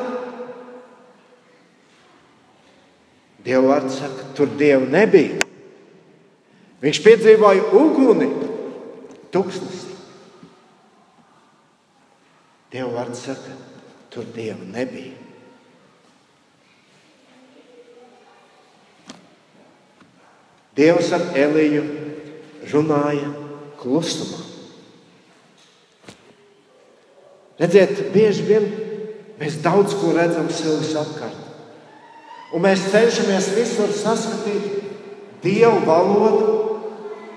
Dieva 3.42 3.72
vārds 3.72 3.96
saka, 3.98 4.28
tur 4.36 4.52
Dieva 4.58 4.84
nebija. 4.86 5.40
Viņš 6.82 7.00
piedzīvoja 7.02 7.64
uguni, 7.78 8.28
tūkstnesī. 9.34 9.96
Dieva 12.72 12.92
vārds 13.00 13.24
saka, 13.26 13.56
tur 14.12 14.28
Dieva 14.36 14.62
nebija. 14.76 15.21
Dievs 20.76 21.10
ar 21.12 21.26
Eliju 21.36 21.82
runāja 22.72 23.28
klusumā. 23.80 24.40
Redziet, 27.60 27.98
bieži 28.14 28.46
vien 28.46 28.68
mēs 29.38 29.60
daudz 29.62 29.94
ko 30.00 30.14
redzam 30.16 30.48
sev 30.50 30.80
apkārt. 30.98 31.38
Un 32.52 32.64
mēs 32.64 32.88
cenšamies 32.92 33.52
visur 33.56 33.92
saskatīt 33.96 34.80
Dieva 35.42 35.78
valodu, 35.84 36.80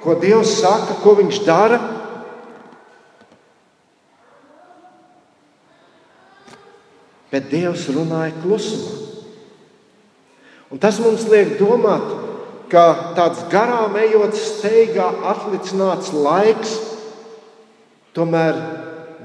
ko 0.04 0.16
Dievs 0.22 0.60
saka, 0.60 1.00
ko 1.02 1.16
Viņš 1.18 1.40
dara. 1.48 1.80
Bet 7.32 7.50
Dievs 7.52 7.88
runāja 7.92 8.36
klusumā. 8.44 9.02
Un 10.72 10.82
tas 10.82 11.00
mums 11.02 11.26
liek 11.32 11.56
domāt, 11.60 12.06
ka 12.72 13.14
tāds 13.18 13.46
garām 13.52 13.96
ejot, 14.00 14.36
steigā 14.38 15.08
atlicināts 15.32 16.14
laiks 16.14 16.78
tomēr 18.16 18.58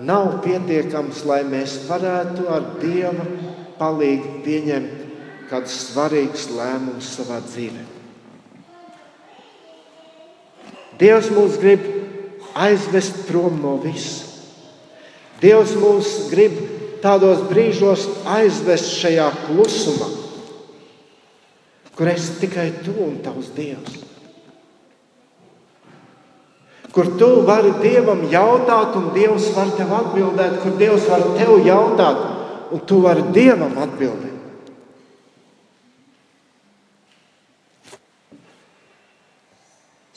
nav 0.01 0.41
pietiekams, 0.45 1.25
lai 1.29 1.43
mēs 1.49 1.79
varētu 1.89 2.49
ar 2.51 2.67
Dieva 2.81 3.27
palīdzību 3.81 4.43
pieņemt 4.45 5.07
kādus 5.51 5.77
svarīgus 5.91 6.47
lēmumus 6.55 7.09
savā 7.17 7.41
dzīvēm. 7.47 7.89
Dievs 11.01 11.31
mūs 11.33 11.57
grib 11.61 11.87
aizvest 12.61 13.25
prom 13.29 13.57
no 13.63 13.79
visa. 13.81 14.27
Dievs 15.41 15.73
mūs 15.81 16.11
grib 16.29 16.59
tādos 17.01 17.41
brīžos 17.49 18.05
aizvest 18.29 18.93
šajā 19.01 19.31
klusumā, 19.47 20.11
kur 22.01 22.09
es 22.09 22.31
tikai 22.41 22.71
tu 22.81 22.95
un 22.97 23.19
tavs 23.21 23.51
Dievs. 23.53 23.99
Kur 26.97 27.11
tu 27.21 27.29
vari 27.45 27.75
Dievam 27.83 28.23
jautāt, 28.33 28.97
un 28.97 29.11
Dievs 29.13 29.51
var 29.53 29.69
tev 29.77 29.93
atbildēt, 29.93 30.57
kur 30.63 30.79
Dievs 30.81 31.05
var 31.13 31.27
tev 31.37 31.59
jautāt, 31.61 32.23
un 32.73 32.81
tu 32.89 33.03
vari 33.05 33.27
Dievam 33.37 33.77
atbildēt. 33.85 34.31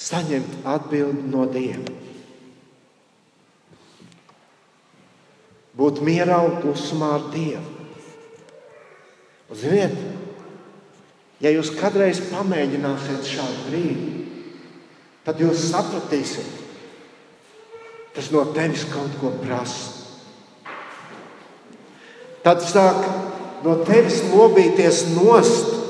saņemt 0.03 0.63
atbildi 0.67 1.29
no 1.31 1.43
Dieva. 1.51 1.91
Būt 5.79 6.01
mierā 6.05 6.39
un 6.47 6.59
klusumā 6.63 7.15
ar 7.17 7.29
Dievu. 7.33 7.69
Ziniet, 9.53 9.95
ja 11.43 11.51
jūs 11.51 11.73
kādreiz 11.77 12.21
pamēģināsiet 12.29 13.27
šādu 13.27 13.67
brīdi, 13.67 14.23
tad 15.27 15.43
jūs 15.43 15.67
sapratīsiet, 15.69 16.49
tas 18.15 18.31
no 18.31 18.45
tevis 18.55 18.87
kaut 18.91 19.19
ko 19.21 19.33
prasa. 19.43 19.99
Tad 22.43 22.59
sāk 22.63 23.05
no 23.63 23.77
tevis 23.87 24.19
lobīties 24.33 25.05
nost 25.13 25.83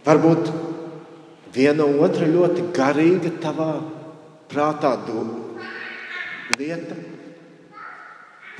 Varbūt 0.00 0.48
viena 1.54 1.84
otra 2.02 2.26
ļoti 2.26 2.64
garīga 2.74 3.30
tavā 3.42 3.72
prātā 4.50 4.94
doma 5.06 5.60
lieta. 6.58 6.96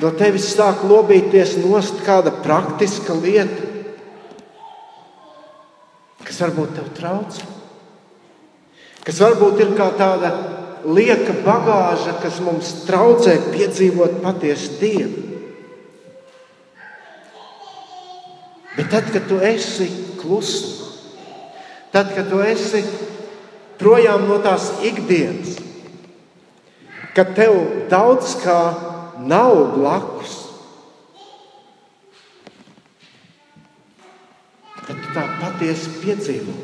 No 0.01 0.13
tevis 0.17 0.49
sāk 0.55 0.85
lobīties 0.89 1.59
nost 1.61 2.01
kāda 2.07 2.33
praktiska 2.41 3.15
lieta, 3.21 3.69
kas 6.25 6.41
varbūt 6.41 6.73
tev 6.79 6.89
traucē, 6.97 7.49
kas 9.05 9.21
varbūt 9.21 9.61
ir 9.61 9.75
kā 9.77 9.91
tāda 9.99 10.33
lieka 10.89 11.37
bagāža, 11.45 12.17
kas 12.23 12.41
mums 12.45 12.73
traucē 12.89 13.37
piedzīvot 13.53 14.23
patiesu 14.25 14.79
Dievu. 14.81 15.27
Bet 18.79 18.89
tad, 18.89 19.11
kad 19.13 19.27
tu 19.29 19.37
esi 19.45 19.91
klusums, 20.17 20.81
Tad, 21.91 22.13
kad 22.15 22.29
tu 22.31 22.39
esi 22.39 22.85
projām 23.81 24.29
no 24.29 24.37
tās 24.43 24.69
ikdienas, 24.87 25.57
kad 27.17 27.33
tev 27.35 27.57
daudz 27.91 28.37
kā 28.45 28.59
nav 29.29 29.75
blakus, 29.75 30.37
tad 34.87 34.97
tu 34.97 35.15
tā 35.17 35.25
patiesi 35.41 35.97
piedzīvo 36.01 36.57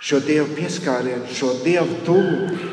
šo 0.00 0.22
dievu 0.24 0.54
pieskārienu, 0.56 1.28
šo 1.36 1.52
dievu 1.64 2.00
tuvu. 2.06 2.70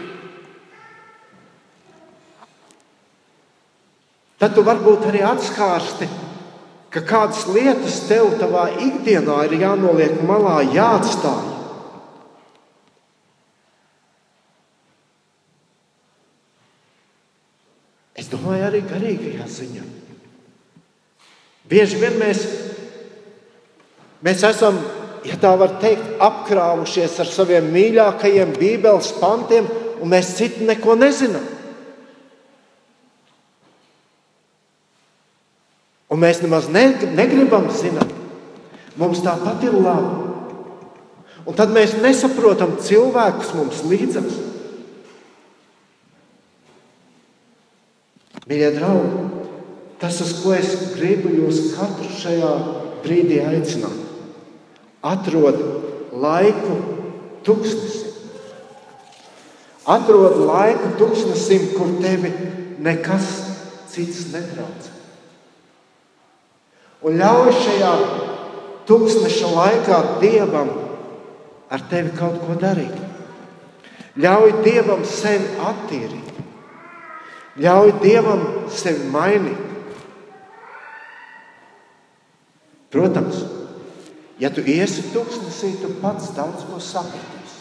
Tad 4.38 4.54
tu 4.56 4.64
varbūt 4.64 5.10
arī 5.10 5.26
atskārsti 5.28 6.08
ka 6.98 7.04
kādas 7.06 7.44
lietas 7.52 8.00
tev 8.08 8.32
savā 8.40 8.70
ikdienā 8.82 9.38
ir 9.48 9.60
jānoliek 9.62 10.18
malā, 10.28 10.62
jāatstāj. 10.74 11.54
Es 18.18 18.32
domāju, 18.32 18.64
arī 18.78 19.18
garīgajā 19.18 19.48
ziņā. 19.50 19.84
Bieži 21.68 22.00
vien 22.00 22.16
mēs, 22.20 22.46
mēs 24.24 24.44
esam, 24.48 24.78
ja 25.28 25.36
tā 25.42 25.52
var 25.60 25.78
teikt, 25.82 26.16
apkrāvušies 26.24 27.20
ar 27.20 27.28
saviem 27.32 27.68
mīļākajiem 27.74 28.56
Bībeles 28.56 29.12
pantiem, 29.20 29.68
un 30.00 30.12
mēs 30.14 30.36
citu 30.38 30.68
neko 30.68 30.96
nezinām. 30.96 31.56
Un 36.08 36.22
mēs 36.24 36.40
nemaz 36.40 36.70
negribam 36.72 37.68
zināt. 37.76 38.14
Mums 38.98 39.20
tāpat 39.26 39.66
ir 39.68 39.76
labi. 39.76 40.24
Un 41.48 41.56
tad 41.56 41.72
mēs 41.76 41.98
nesaprotam 42.00 42.78
cilvēkus 42.84 43.52
mums 43.56 43.84
līdzās. 43.88 44.47
Mīļie 48.48 48.72
draugi, 48.78 49.24
tas, 50.02 50.20
uz 50.24 50.34
ko 50.42 50.54
es 50.56 50.74
gribu 50.96 51.34
jūs 51.36 51.74
katru 51.76 52.10
šajā 52.22 52.52
brīdī 53.04 53.42
aicināt, 53.44 53.98
atrod 55.04 55.60
laiku 56.16 56.78
tūkstnesim. 57.48 58.06
Atrod 59.88 60.42
laiku 60.48 60.94
tūkstnesim, 61.00 61.72
kur 61.76 61.98
tevi 62.04 62.34
nekas 62.84 63.28
cits 63.92 64.30
netrauc 64.34 64.94
un 67.06 67.18
ļauj 67.20 67.52
šajā 67.62 67.92
tūkstneša 68.88 69.52
laikā 69.54 70.00
Dievam 70.22 70.72
ar 71.70 71.84
tevi 71.92 72.14
kaut 72.18 72.40
ko 72.46 72.56
darīt. 72.60 72.96
Ļauj 74.18 74.54
Dievam 74.66 75.04
sevi 75.06 75.50
attīrīt, 75.62 76.27
ļauj 77.62 77.94
Dievam 78.04 78.44
sevi 78.74 79.10
mainīt. 79.14 79.64
Protams, 82.94 83.42
ja 84.40 84.52
tu 84.54 84.64
iesi 84.64 85.10
tūkstnesī, 85.12 85.74
tu 85.82 85.92
pats 86.02 86.32
daudz 86.38 86.64
ko 86.70 86.80
sapratīsi. 86.82 87.58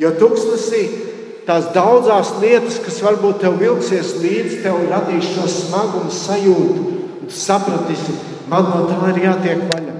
Jo 0.00 0.10
tūkstnesī 0.18 0.82
tās 1.46 1.70
daudzās 1.74 2.34
lietas, 2.42 2.80
kas 2.82 2.98
varbūt 3.04 3.40
tev 3.44 3.60
vilksies 3.60 4.16
līdzi, 4.22 4.62
tev 4.64 4.82
radīs 4.90 5.30
šo 5.34 5.46
smagumu 5.50 6.10
sajūtu, 6.14 7.30
sapratīsi, 7.30 8.16
man 8.50 8.68
no 8.72 8.84
tā 8.90 9.12
ir 9.12 9.22
jātiek 9.28 9.64
vaļā. 9.70 9.96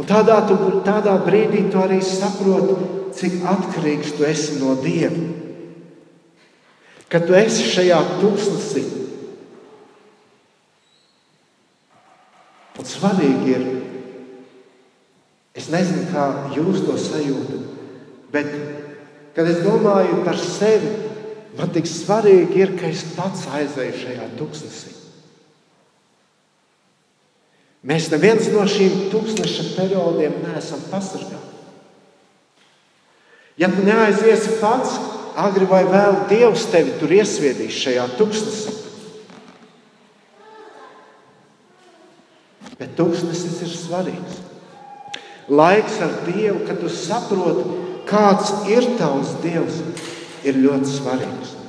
tādā, 0.11 0.41
tu, 0.47 0.57
tādā 0.85 1.15
brīdī 1.23 1.65
tu 1.71 1.79
arī 1.79 2.01
saproti, 2.03 2.75
cik 3.15 3.41
atkarīgs 3.47 4.15
tu 4.17 4.25
esi 4.27 4.59
no 4.59 4.75
Dieva. 4.81 5.29
Kad 7.11 7.27
tu 7.27 7.35
esi 7.35 7.67
šajā 7.67 7.97
tūkstnesī, 8.21 8.85
un 12.79 12.87
svarīgi 12.87 13.51
ir, 13.51 13.65
es 15.59 15.67
nezinu, 15.73 16.07
kā 16.13 16.29
jūs 16.55 16.85
to 16.87 16.95
sajūtat, 16.95 17.67
bet 18.31 18.55
kad 19.35 19.51
es 19.51 19.59
domāju 19.65 20.23
par 20.23 20.39
sevi, 20.39 20.95
man 21.59 21.75
tik 21.75 21.87
svarīgi 21.87 22.63
ir, 22.63 22.73
ka 22.79 22.87
es 22.87 23.03
pats 23.17 23.43
aizēju 23.59 23.99
šajā 24.05 24.31
tūkstnesī. 24.39 25.00
Mēs 27.81 28.11
neviens 28.13 28.45
no 28.53 28.61
šīm 28.69 29.07
tūkstneša 29.09 29.71
periodiem 29.73 30.35
neesam 30.43 30.83
pasargāti. 30.91 31.49
Ja 33.57 33.69
tu 33.73 33.81
neaiziesi 33.85 34.59
pats, 34.61 34.93
agri 35.37 35.65
vai 35.69 35.81
vēl 35.89 36.19
Dievs 36.29 36.67
tevi 36.71 36.93
tur 36.99 37.13
iesviedīs 37.13 37.79
šajā 37.81 38.05
tūkstnesī. 38.19 38.77
Bet 42.77 42.93
tūkstnesis 42.97 43.59
ir 43.65 43.73
svarīgs. 43.73 44.39
Laiks 45.51 45.97
ar 46.05 46.13
Dievu, 46.25 46.61
kad 46.67 46.79
tu 46.81 46.89
saproti, 46.89 47.65
kāds 48.09 48.53
ir 48.71 48.87
tavs 49.01 49.35
Dievs, 49.43 49.81
ir 50.45 50.61
ļoti 50.61 50.93
svarīgs. 50.95 51.60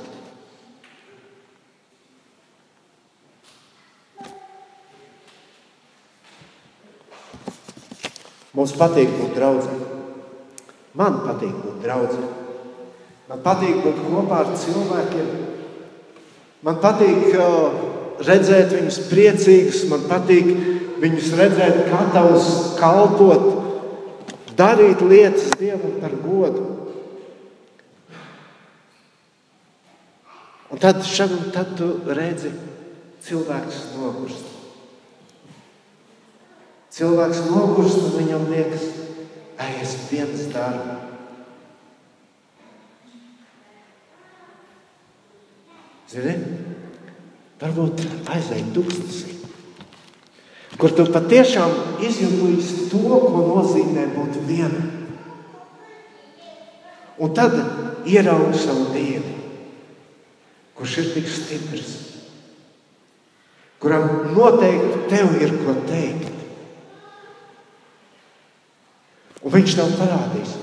Mums 8.63 8.77
patīk 8.79 9.09
būt 9.11 9.33
draugiem. 9.35 9.79
Man 10.95 11.17
patīk 11.25 11.55
būt 11.65 11.81
draugiem. 11.83 12.29
Man 13.27 13.41
patīk 13.43 13.81
būt 13.83 13.97
kopā 14.05 14.37
ar 14.39 14.53
cilvēkiem. 14.61 15.33
Man 16.63 16.77
patīk 16.79 17.25
uh, 17.33 17.81
redzēt 18.23 18.71
viņus 18.71 19.01
priecīgus, 19.09 19.81
man 19.91 20.05
patīk 20.07 20.47
viņus 21.03 21.33
redzēt 21.41 21.81
gatavus 21.91 22.47
kalpot, 22.79 23.49
darīt 24.55 25.03
lietas 25.11 25.51
Dievam 25.59 25.99
par 25.99 26.15
godu. 26.23 26.63
Un 30.71 30.79
tad, 30.87 31.03
šad 31.03 31.35
tad 31.51 31.75
tu 31.75 31.91
redzi, 32.15 32.55
cilvēks 33.27 33.85
nogurst. 33.99 34.52
Cilvēks 36.93 37.47
nogurst 37.49 38.03
un 38.05 38.11
viņam 38.19 38.43
liekas, 38.51 38.83
ka 39.57 39.65
es 39.81 39.95
viens 40.11 40.43
darbu. 40.53 40.99
Zini, 46.13 46.35
varbūt 47.57 48.03
aizēj 48.29 48.61
tūkstnesī, 48.75 49.39
kur 50.77 50.93
tu 50.93 51.07
patiešām 51.09 51.73
izjūtīsi 52.05 52.91
to, 52.91 53.01
ko 53.23 53.41
nozīmē 53.47 54.03
būt 54.13 54.37
vienam. 54.45 54.91
Un 57.17 57.33
tad 57.33 57.55
ieraugi 58.09 58.61
savu 58.61 58.91
Dievu, 58.93 59.33
kurš 60.77 60.99
ir 61.01 61.09
tik 61.15 61.33
stiprs, 61.39 61.95
kuram 63.81 64.35
noteikti 64.37 65.01
tev 65.09 65.33
ir 65.41 65.57
ko 65.63 65.79
teikt. 65.89 66.32
Un 69.53 69.59
viņš 69.61 69.73
tev 69.77 69.91
parādīs, 69.99 70.53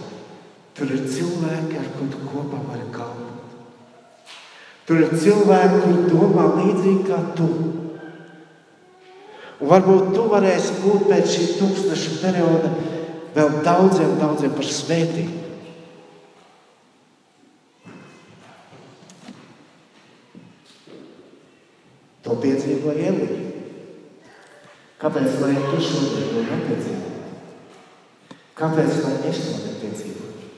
tur 0.75 0.89
ir 0.91 1.05
cilvēki, 1.07 1.77
ar 1.79 1.91
kuriem 1.95 2.09
tu 2.11 2.25
kopā 2.27 2.59
vari 2.67 2.89
kalpot. 2.91 3.53
Tur 4.89 5.05
ir 5.05 5.13
cilvēki, 5.15 5.77
kuri 5.85 6.09
domā 6.11 6.47
līdzīgi 6.57 7.05
kā 7.07 7.21
tu. 7.39 7.47
Un 9.61 9.71
varbūt 9.71 10.09
tu 10.17 10.25
varēsi 10.33 10.81
būt 10.83 11.05
pēc 11.07 11.31
šī 11.31 11.47
tūkstoša 11.61 12.17
perioda 12.19 12.73
vēl 13.37 13.61
daudziem, 13.69 14.17
daudziem 14.19 14.57
par 14.59 14.67
svētību. 14.67 15.39
To 22.27 22.41
piedzīvoja 22.43 23.15
Elīja. 23.15 23.39
Kāpēc 24.99 25.39
lai 25.45 25.55
tu 25.63 25.79
šodien 25.79 26.29
to 26.35 26.45
nepiedzīvo? 26.51 27.20
Kāpēc 28.61 28.97
lai 29.01 29.15
es 29.31 29.39
to 29.47 29.55
nepiedzīvotu? 29.65 30.49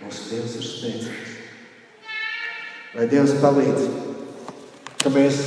Mūsu 0.00 0.28
Dievs 0.30 0.54
ir 0.56 0.64
spēcīgs. 0.64 1.34
Lai 2.96 3.08
Dievs 3.12 3.34
palīdz, 3.42 3.82
ka 5.02 5.12
mēs 5.12 5.42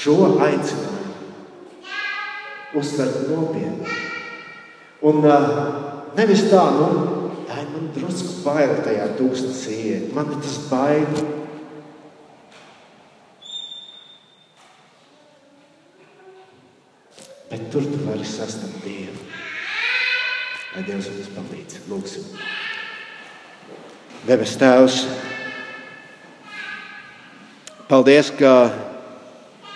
šo 0.00 0.16
aicinājumu 0.46 0.98
uztvertu 2.80 3.26
nopietni. 3.34 3.98
Un 5.08 5.20
nevis 6.16 6.46
tā, 6.48 6.62
nu, 6.74 6.88
ai, 7.52 7.64
man 7.72 7.90
drusku 7.94 8.42
bail 8.46 8.78
tajā 8.84 9.10
tūkstnesī 9.18 9.76
iet. 9.92 10.08
Man 10.16 10.32
tas 10.38 10.56
bail. 10.70 11.04
Bet 17.48 17.70
tur 17.72 17.87
tu 18.28 18.36
vari 18.36 18.50
sastapt 18.50 18.84
Dievu. 18.84 19.18
Lai 20.74 20.82
Dievs 20.84 21.08
mums 21.08 21.30
palīdz. 21.32 21.78
Lūksim. 21.88 22.24
Debes 24.26 24.56
Tēvs, 24.58 25.06
paldies, 27.88 28.30
ka 28.30 28.72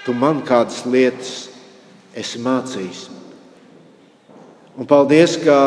Tu 0.03 0.13
man 0.13 0.41
kādas 0.43 0.83
lietas 0.85 1.49
esi 2.19 2.41
mācījis. 2.43 3.05
Un 4.75 4.89
paldies, 4.91 5.37
ka 5.39 5.59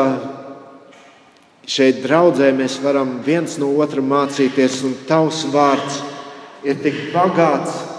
šeit 1.64 2.02
draudzē 2.04 2.50
mēs 2.52 2.76
varam 2.84 3.16
viens 3.24 3.56
no 3.56 3.70
otra 3.80 4.04
mācīties, 4.04 4.82
un 4.84 4.92
Tavs 5.08 5.46
vārds 5.48 6.02
ir 6.68 6.76
tik 6.84 7.00
bagāts 7.14 7.95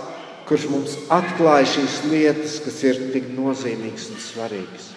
kurš 0.48 0.68
mums 0.72 0.94
atklāja 1.12 1.68
šīs 1.74 1.98
lietas, 2.08 2.60
kas 2.64 2.80
ir 2.88 3.02
tik 3.12 3.28
nozīmīgas 3.36 4.08
un 4.14 4.22
svarīgas. 4.24 4.94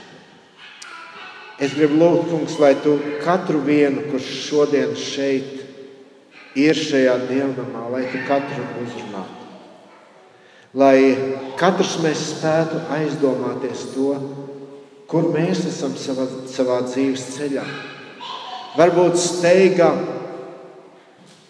Es 1.61 1.75
gribu 1.77 1.99
lūgt, 2.01 2.31
kungs, 2.31 2.55
lai 2.63 2.73
tu 2.81 2.95
katru 3.25 3.61
vienu, 3.67 4.07
kurš 4.09 4.29
šodien 4.47 4.95
šeit 4.97 5.59
ir 6.57 6.79
šajā 6.79 7.19
dievnamā, 7.29 7.85
lai 7.93 8.07
tu 8.09 8.23
katru 8.29 8.65
uzrunātu. 8.81 9.37
Lai 10.81 10.97
katrs 11.59 11.97
mēs 12.01 12.23
spētu 12.31 12.81
aizdomāties 12.95 13.89
to, 13.93 14.15
kur 15.11 15.27
mēs 15.35 15.65
esam 15.67 15.97
savā, 15.99 16.29
savā 16.49 16.79
dzīves 16.87 17.27
ceļā. 17.35 17.67
Varbūt 18.79 19.19
steigā, 19.19 19.91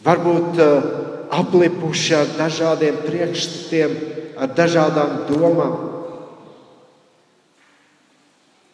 varbūt 0.02 0.62
uh, 0.64 0.99
aplipuši 1.30 2.14
ar 2.18 2.32
dažādiem 2.38 3.00
priekšstatiem, 3.06 3.94
ar 4.40 4.50
dažādām 4.56 5.16
domām. 5.30 5.76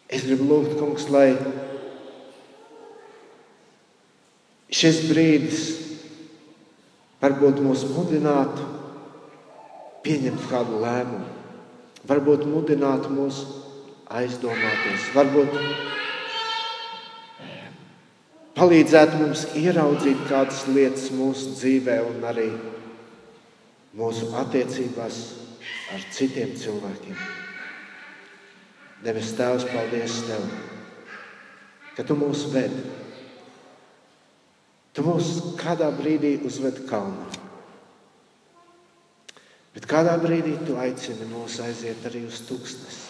Es 0.07 0.23
gribu 0.23 0.47
lūgt, 0.49 0.77
kungs, 0.79 1.09
lai 1.11 1.35
šis 4.71 5.03
brīdis 5.09 5.65
varbūt 7.21 7.59
mūs 7.63 7.83
mudinātu 7.91 8.65
pieņemt 10.05 10.47
kādu 10.47 10.79
lēmumu, 10.83 11.27
varbūt 12.07 12.45
mudinātu 12.47 13.11
mūs 13.11 13.41
aizdomāties, 14.07 15.09
varbūt 15.15 15.55
palīdzētu 18.57 19.19
mums 19.21 19.43
ieraudzīt 19.57 20.23
kādas 20.29 20.63
lietas 20.71 21.11
mūsu 21.13 21.53
dzīvē 21.59 21.97
un 22.07 22.23
arī 22.25 22.47
mūsu 23.97 24.31
attiecībās 24.41 25.19
ar 25.93 26.05
citiem 26.13 26.55
cilvēkiem. 26.57 27.17
Devis 29.05 29.33
Tēvs, 29.37 29.67
paldies 29.69 30.21
Tev, 30.25 30.47
ka 31.95 32.05
Tu 32.05 32.17
mūs 32.17 32.47
ved. 32.53 32.73
Tu 34.97 35.05
mūs 35.05 35.29
kādā 35.59 35.91
brīdī 35.93 36.39
uzved 36.47 36.81
kalnā. 36.89 37.27
Bet 39.77 39.85
kādā 39.85 40.17
brīdī 40.17 40.55
Tu 40.65 40.79
aicini 40.81 41.29
mūs 41.29 41.59
aiziet 41.61 42.09
arī 42.09 42.25
uz 42.25 42.41
tūkstnesi. 42.49 43.05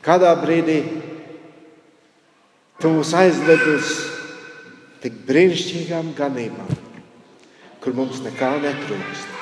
Kādā 0.00 0.32
brīdī 0.40 0.78
Tu 2.78 2.90
mūs 2.94 3.10
aizved 3.18 3.64
uz 3.72 3.88
tik 5.02 5.16
brīnišķīgām 5.26 6.12
ganībām, 6.18 6.68
kur 7.82 7.96
mums 7.98 8.20
nekā 8.22 8.52
netrūkst. 8.62 9.32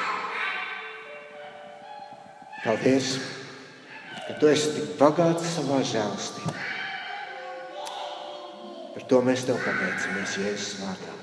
Paldies, 2.63 3.11
ka 4.25 4.39
tu 4.41 4.49
esi 4.49 4.73
tik 4.79 4.97
bagāts 5.03 5.53
savā 5.53 5.83
žēlstībā. 5.93 6.57
Par 8.97 9.07
to 9.13 9.21
mēs 9.29 9.45
tev 9.45 9.61
pateicamies 9.67 10.41
Jēzus 10.41 10.81
vārdā. 10.81 11.16